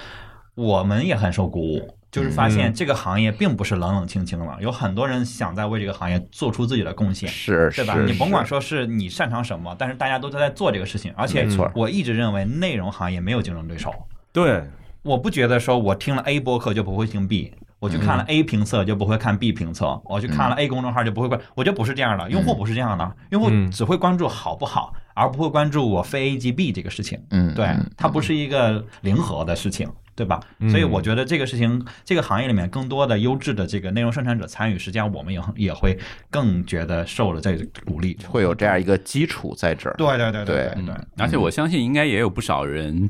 [0.57, 1.95] 我们也很受鼓舞。
[2.13, 7.27] 就是发现这个行业并不是冷冷清清了，有很多人想在为这个行业做出自己的贡献。
[7.29, 7.97] 是对吧？
[8.07, 13.91] 你甭管说是你擅长什么，但是大家都在做这个事情，而且我一直认为内容行业没有竞争对手。
[14.31, 14.63] 对，
[15.03, 27.19] 我不觉得说我听了 A 播客就不会听 B，我去看了 A 评测就不会看 B 评测，我去看了 A 公众号就不会关，我觉得不是这样的，用户不是这样的，用户嗯只会关注好不好，而不会关注我非 A 即 B 这个事情。
[27.31, 29.89] 对嗯对，它不是一个零和的事情。
[30.15, 30.41] 对吧？
[30.59, 30.71] 嗯。
[30.71, 35.99] 所以我觉得这个事情，这个行业里面更多的优质的这个内容生产者参与，实际上我们也也会
[36.31, 39.95] 更觉得受了这个鼓励，会有这样一个基础在这儿。
[39.97, 43.09] 对对对对对对，而且我相信应该也有不少人，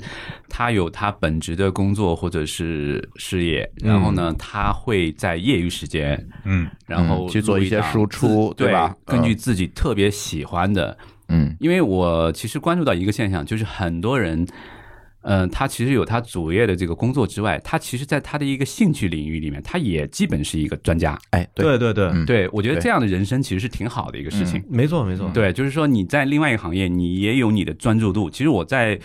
[0.48, 8.94] 他有他本职的工作或者是事业，然后呢，他会在业余时间，嗯，然后嗯去做一些输出对吧？
[9.04, 10.96] 根据嗯自己特别喜欢的，
[11.28, 11.56] 嗯。
[11.60, 14.46] 因为我其实关注到一个现象，就是很多人。
[15.22, 21.18] 嗯，他其实有他主业的这个工作之外，他其实在他的一个兴趣领域里面，他也基本是一个专家。
[21.30, 24.62] 哎，对，对对对，嗯对我觉得这样的人生其实是挺好的一个事情。
[24.68, 28.28] 没错没错，对，就是说你在另外一个行业，你也有你的专注度。
[28.28, 28.98] 其实我在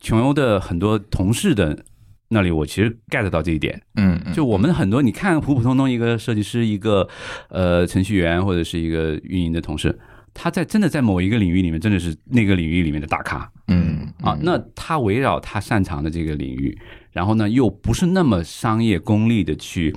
[0.00, 1.84] 穷游的很多同事的
[2.28, 3.80] 那里，我其实 get 到这一点。
[3.96, 7.08] 嗯嗯，就我们很多，你看普普通通一个设计师、一个
[7.48, 9.98] 呃程序员或者是一个运营的同事，
[10.34, 13.50] 他在真的在某一个领域里面，真的是那个领域里面的大咖。
[13.68, 14.36] 嗯啊。
[14.42, 16.76] 那他围绕他擅长的这个领域，
[17.10, 19.94] 然后呢又不是那么商业功利的去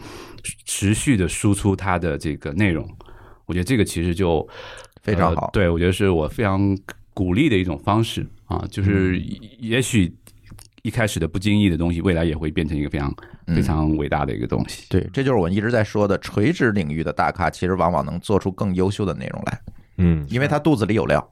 [0.66, 2.88] 持续的输出他的这个内容，
[3.46, 4.48] 我觉得这个其实就
[5.04, 5.46] 非常好。
[5.46, 6.78] 呃对，我觉得是我非常
[7.14, 8.26] 鼓励的一种方式。
[8.46, 9.20] 啊，就是
[9.58, 10.14] 也许
[10.84, 13.12] 一开始的不经意的东西，未来也会变成一个非常
[13.48, 13.56] 嗯。
[13.56, 14.86] 非常伟大的一个东西。
[14.88, 19.60] 对，这就是我一直在说的，垂直领域的大咖其实往往能做出更优秀的内容来，
[19.98, 21.30] 嗯，因为他肚子里有料。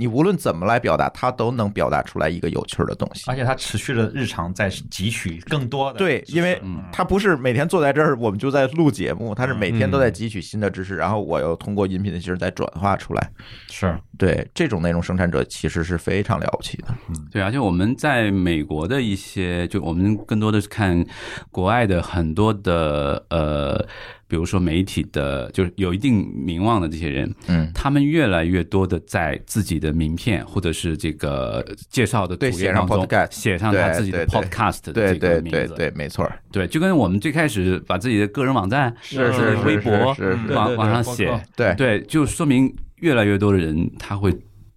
[0.00, 3.24] 你无论怎么来表达，他都能表达出来一个有趣儿的东西。
[3.26, 13.28] 而且他持续的日常在汲取更多的对，因为嗯他不是每天坐在这儿，我们就在录节目，他是每天都嗯在汲取新的知识，然后我又通过音频的形式再转化出来。
[13.70, 16.94] 是对，这种内容生产者其实是非常了不起的。
[17.32, 21.04] 对，而且我们在美国的一些，就我们更多的是看
[21.50, 23.84] 国外的很多的呃，
[24.28, 41.74] 比如说媒体的，就是有一定名望的这些人，嗯，他们越来越多的在自己的名片或者是这个介绍的图片当中 podcast 写上他自己的 podcast 的对这个名字，对对对，没错，对，就跟我们最开始把自己的个人网站、是是是微博是是是往对对往上写，对。
[41.74, 44.30] 对，就说明越来越多的人他会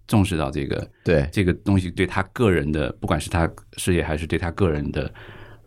[0.06, 1.28] 重视到这个对。
[1.30, 5.12] 这个东西对他个人的，不管是他事业还是对他个人的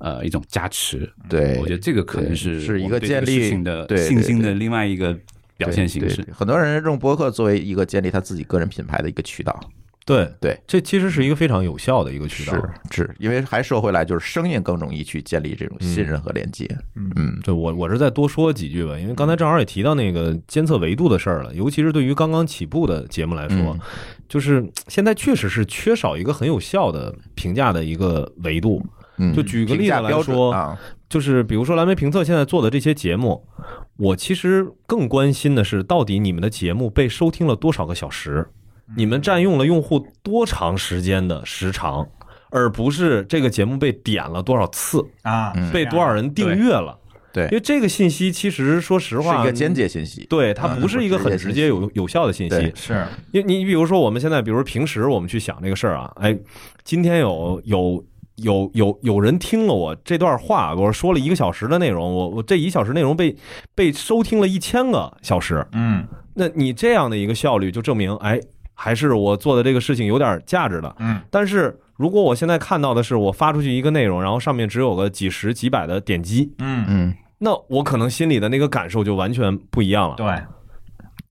[0.06, 1.12] 呃一种加持。
[1.28, 5.18] 对，我觉得这个可能是是一个建立的信心的另外一个
[5.58, 9.60] 表现形式很多人用博客作为一个建立他自己个人品牌的一个渠道。
[10.08, 12.54] 对对，这其实是一个非常有效的一个渠道。
[12.92, 16.70] 是，因为还说回来，就是声音更容易去建立这种信任和连接。
[16.94, 23.80] 嗯对我我是再多说几句吧，因为刚才正好也提到那个监测维度的事儿了，尤其是对于刚刚起步的节目来说，嗯
[24.30, 28.86] 就是现在确实是缺少一个很有效的评价的一个维度。
[29.18, 30.78] 嗯就举个例子来说啊，
[31.10, 33.46] 就是比如说蓝莓评测现在做的这些节目，
[33.98, 38.48] 我其实更关心的是，到底你们的节目被收听了多少个小时，
[38.98, 42.08] 你们占用了用户多长时间的时长，
[42.50, 47.00] 而不是这个节目被点了多少次，啊，嗯被多少人订阅了。
[47.34, 50.26] 对因为这个信息其实说实话是一个间接信息。
[50.30, 52.72] 对，它嗯不是一个很直接有有效的信息。
[52.74, 56.38] 是因为你你比如说我们现在，比如平时我们去想这个事儿啊，哎，
[56.86, 58.02] 今天有有
[58.36, 63.36] 有有有人听了我这段话，我说了一个小时的内容，我我这一小时内容被
[63.74, 66.06] 被收听了一千个小时，嗯。
[66.34, 68.38] 那你这样的一个效率，就证明哎，
[68.74, 70.94] 还是我做的这个事情有点价值的。
[71.00, 71.22] 嗯。
[71.32, 80.16] 但是如果我现在看到的是我发出去一个内容，然后上面只有个几十几百的点击，嗯，嗯，那我可能心里的那个感受就完全不一样了。
[80.18, 80.28] 对，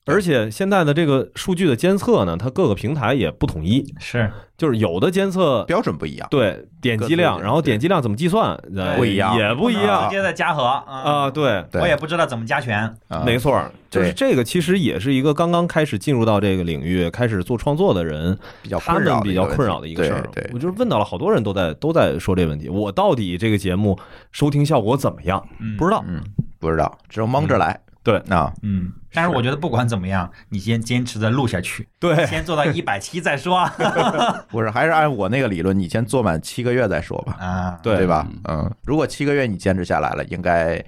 [0.06, 4.30] 而且现在的这个数据的监测呢，它各个平台也不统一，是。
[4.56, 6.28] 就是有的监测标准不一样。
[6.30, 9.36] 对点击量，然后点击量怎么计算呃不一样。
[9.36, 10.04] 也不一样。
[10.04, 10.84] 直接的加和啊。
[10.86, 13.24] 啊。，对，我也不知道怎么加权，啊。
[13.26, 20.30] 没错儿，就是这个其实也是一个刚刚开始进入到这个领域、开始做创作的人，比较他困扰的一个们比较困扰的一个事儿。
[20.52, 23.98] 我就是问到了好多人都在都在说这问题，我到底这个节目
[24.30, 25.44] 收听效果怎么样？
[25.58, 25.76] 嗯。
[25.76, 26.04] 不知道。
[26.06, 26.22] 嗯，
[26.60, 27.80] 不知道，只有蒙着来。
[28.04, 33.68] 对啊，嗯，但是我觉得不管怎么样，你先坚持着录下去，对，先做到一百七再说
[34.50, 37.80] 不是，还是按我那个理论，你先做满七个月再说吧，啊。
[37.82, 38.28] 对对吧？
[38.46, 40.80] 嗯，如果七个月你坚持下来了，应该。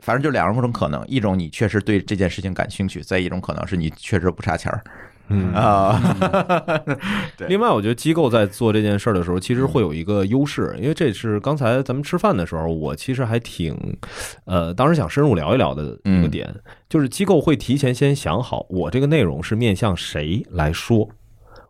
[0.00, 4.80] 反正就两种可能，一种你确实对这件事情感兴趣，再一种可能是你确实不差钱儿
[5.28, 5.52] 嗯。
[5.52, 6.00] 啊。
[7.36, 7.48] 对。
[7.48, 13.76] 另外，我觉得机构在做这件事儿的时候，其实会有一个优势，因为这是刚才咱们吃饭的时候，我其实还挺，
[14.44, 16.54] 呃，当时想深入聊一聊的一个点，
[16.88, 21.08] 就是机构会提前先想好，我这个内容是面向谁来说，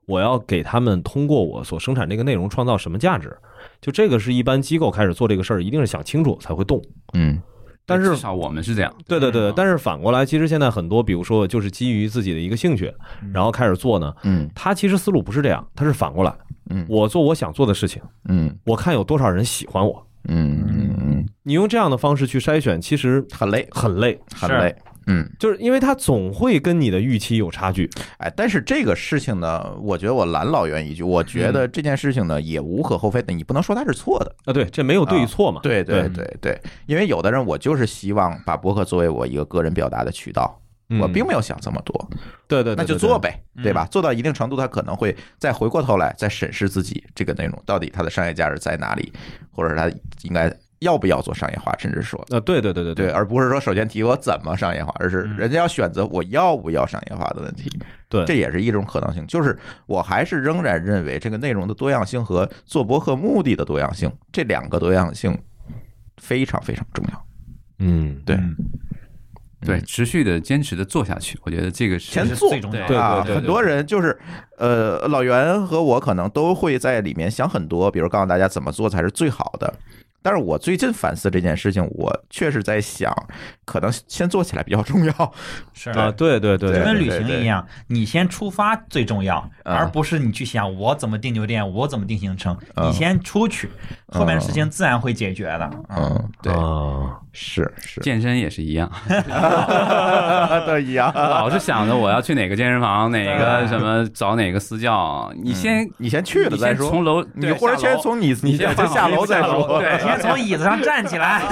[0.07, 3.36] 我要给他们通过我所生产这个内容创造什么价值，
[3.80, 6.82] 就这个是一般机构开始做这个事儿，一定是想清楚才会动。
[7.14, 7.40] 嗯
[7.87, 8.93] 但是至少我们是这样。
[9.07, 9.53] 对对对，嗯。
[9.57, 12.93] 但是反过来，其实现在很多，比如说就是基于自己的一个兴趣，
[13.32, 14.51] 然后开始做呢，嗯。
[14.55, 16.34] 他其实思路不是这样，他是反过来，
[16.70, 16.84] 嗯。
[16.89, 18.55] 我做我想做的事情，嗯。
[18.64, 20.05] 我看有多少人喜欢我。
[20.28, 24.74] 嗯嗯嗯，你用这样的方式去筛选，其实很累，很累，很累。
[25.07, 27.88] 嗯，就是因为他总会跟你的预期有差距。
[28.18, 34.34] 哎，但是这个事情呢，我觉得我拦老袁一句，我觉得这件事情呢也无可厚非的，你不能说他是错的。
[34.44, 35.61] 啊，对，这没有对与错嘛。
[35.62, 42.09] 对对对对对，因为有的人我就是希望把博客作为我一个个人表达的渠道，嗯我并没有想这么多，
[42.48, 43.86] 对对，对那就做呗，对吧？
[43.86, 49.12] 做到一定程度，他可能会再回过头来再审视自己这个内容到底它的商业价值在哪里，
[49.50, 49.88] 或者是它
[50.22, 52.22] 应该要不要做商业化，甚至说。
[52.31, 57.70] 呃，对对对对对，，而不是说首先提我怎么商业化，而是嗯人家要选择我要不要商业化的问题。
[58.09, 59.27] 对这也是一种可能性。
[59.27, 65.37] 就是我还是仍然认为这个内容的多样性和做博客目的的多样性，这两个多样性
[66.18, 67.27] 非常非常重要。
[67.79, 68.55] 嗯，对嗯
[69.64, 74.16] 对，持续的坚持的做下去，我觉得这个是是先做最重要的对啊，对对很多人就是
[74.59, 79.74] 呃，老袁和我可能都会在里面想很多，比如告诉大家怎么做才是最好的。
[80.23, 83.14] 但是我最近反思这件事情，我确实在想，
[83.64, 85.33] 可能先做起来比较重要。
[85.73, 92.57] 是啊，对对对对，就跟旅行一样，你先出发最重要，啊而不是你去想我怎么订酒店，我怎么定行程。
[92.75, 93.71] 啊你先出去，
[94.09, 95.71] 后面的事情自然会解决的。
[95.97, 98.91] 嗯，对，啊，是是，健身也是一样
[100.67, 101.12] 都一样。
[101.14, 109.79] 老是想着我要去哪个健身房，哪个什么找哪个私教，你先你先去了再说，从楼，你或者先从你你先先下楼再说。
[109.81, 111.43] 对，先从椅子上站起来。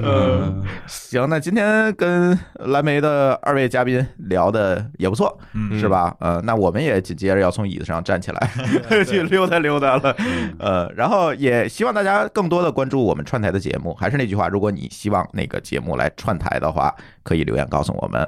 [0.00, 6.14] 嗯，行，那今天跟蓝莓的二位嘉宾聊的也不错，嗯是吧？
[6.20, 8.50] 呃，那我们也紧接着要从椅子上站起来
[9.04, 10.14] 去溜达溜达了，
[10.60, 13.92] 呃，然后也希望大家更多的关注我们串台的节目。
[13.94, 16.94] 还是那句话，如果你希望那个节目来串台的话，
[17.24, 18.26] 可以留言告诉我们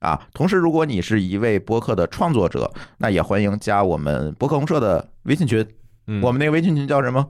[0.00, 0.20] 啊。
[0.34, 2.68] 同时，如果你是一位播客的创作者，
[2.98, 5.64] 那也欢迎加我们播客公社的微信群。
[6.08, 7.24] 嗯我们那个微信群叫什么？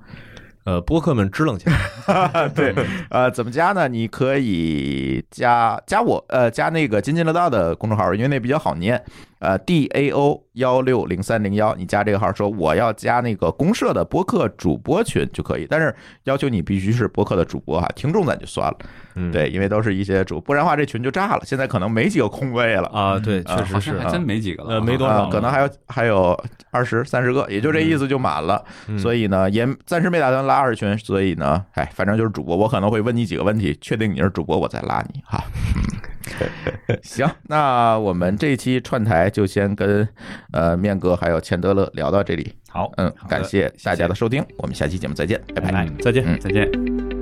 [0.64, 2.72] 呃，播客们支棱起来， 对，
[3.10, 3.88] 呃，怎么加呢？
[3.88, 9.02] 你可以加加我，呃，加那个津津乐道的公众号，因为那比较好念，
[9.42, 15.92] 呃，D A O 幺六零三零幺，你加这个号说我要加那个公社的播客主播群就可以，但是
[16.24, 18.78] 要求你必须是播客的主播哈，听众咱就算了，
[19.16, 22.86] 嗯，对，因为都是一些主，不然的话这群就炸了，现在可能没几个空位了。
[22.92, 26.40] 啊，对，啊确实是还真没几个了，呃没多少可能还有还有
[26.70, 28.64] 二十三十个，也就这意思就满了。
[28.86, 35.42] 嗯所以呢，也暂时没打算拉二群，所以呢，哎，反正就是主播，我可能会问你几个问题，确定你是主播，我再拉你哈。
[37.02, 40.06] 行，那我们这一期串台就先跟
[40.52, 42.52] 呃面哥还有钱德勒聊到这里。
[42.68, 45.88] 好，嗯，感谢大家的收听，我们下期节目再见，拜拜。
[46.00, 46.24] 再见。
[46.26, 47.21] 嗯再见。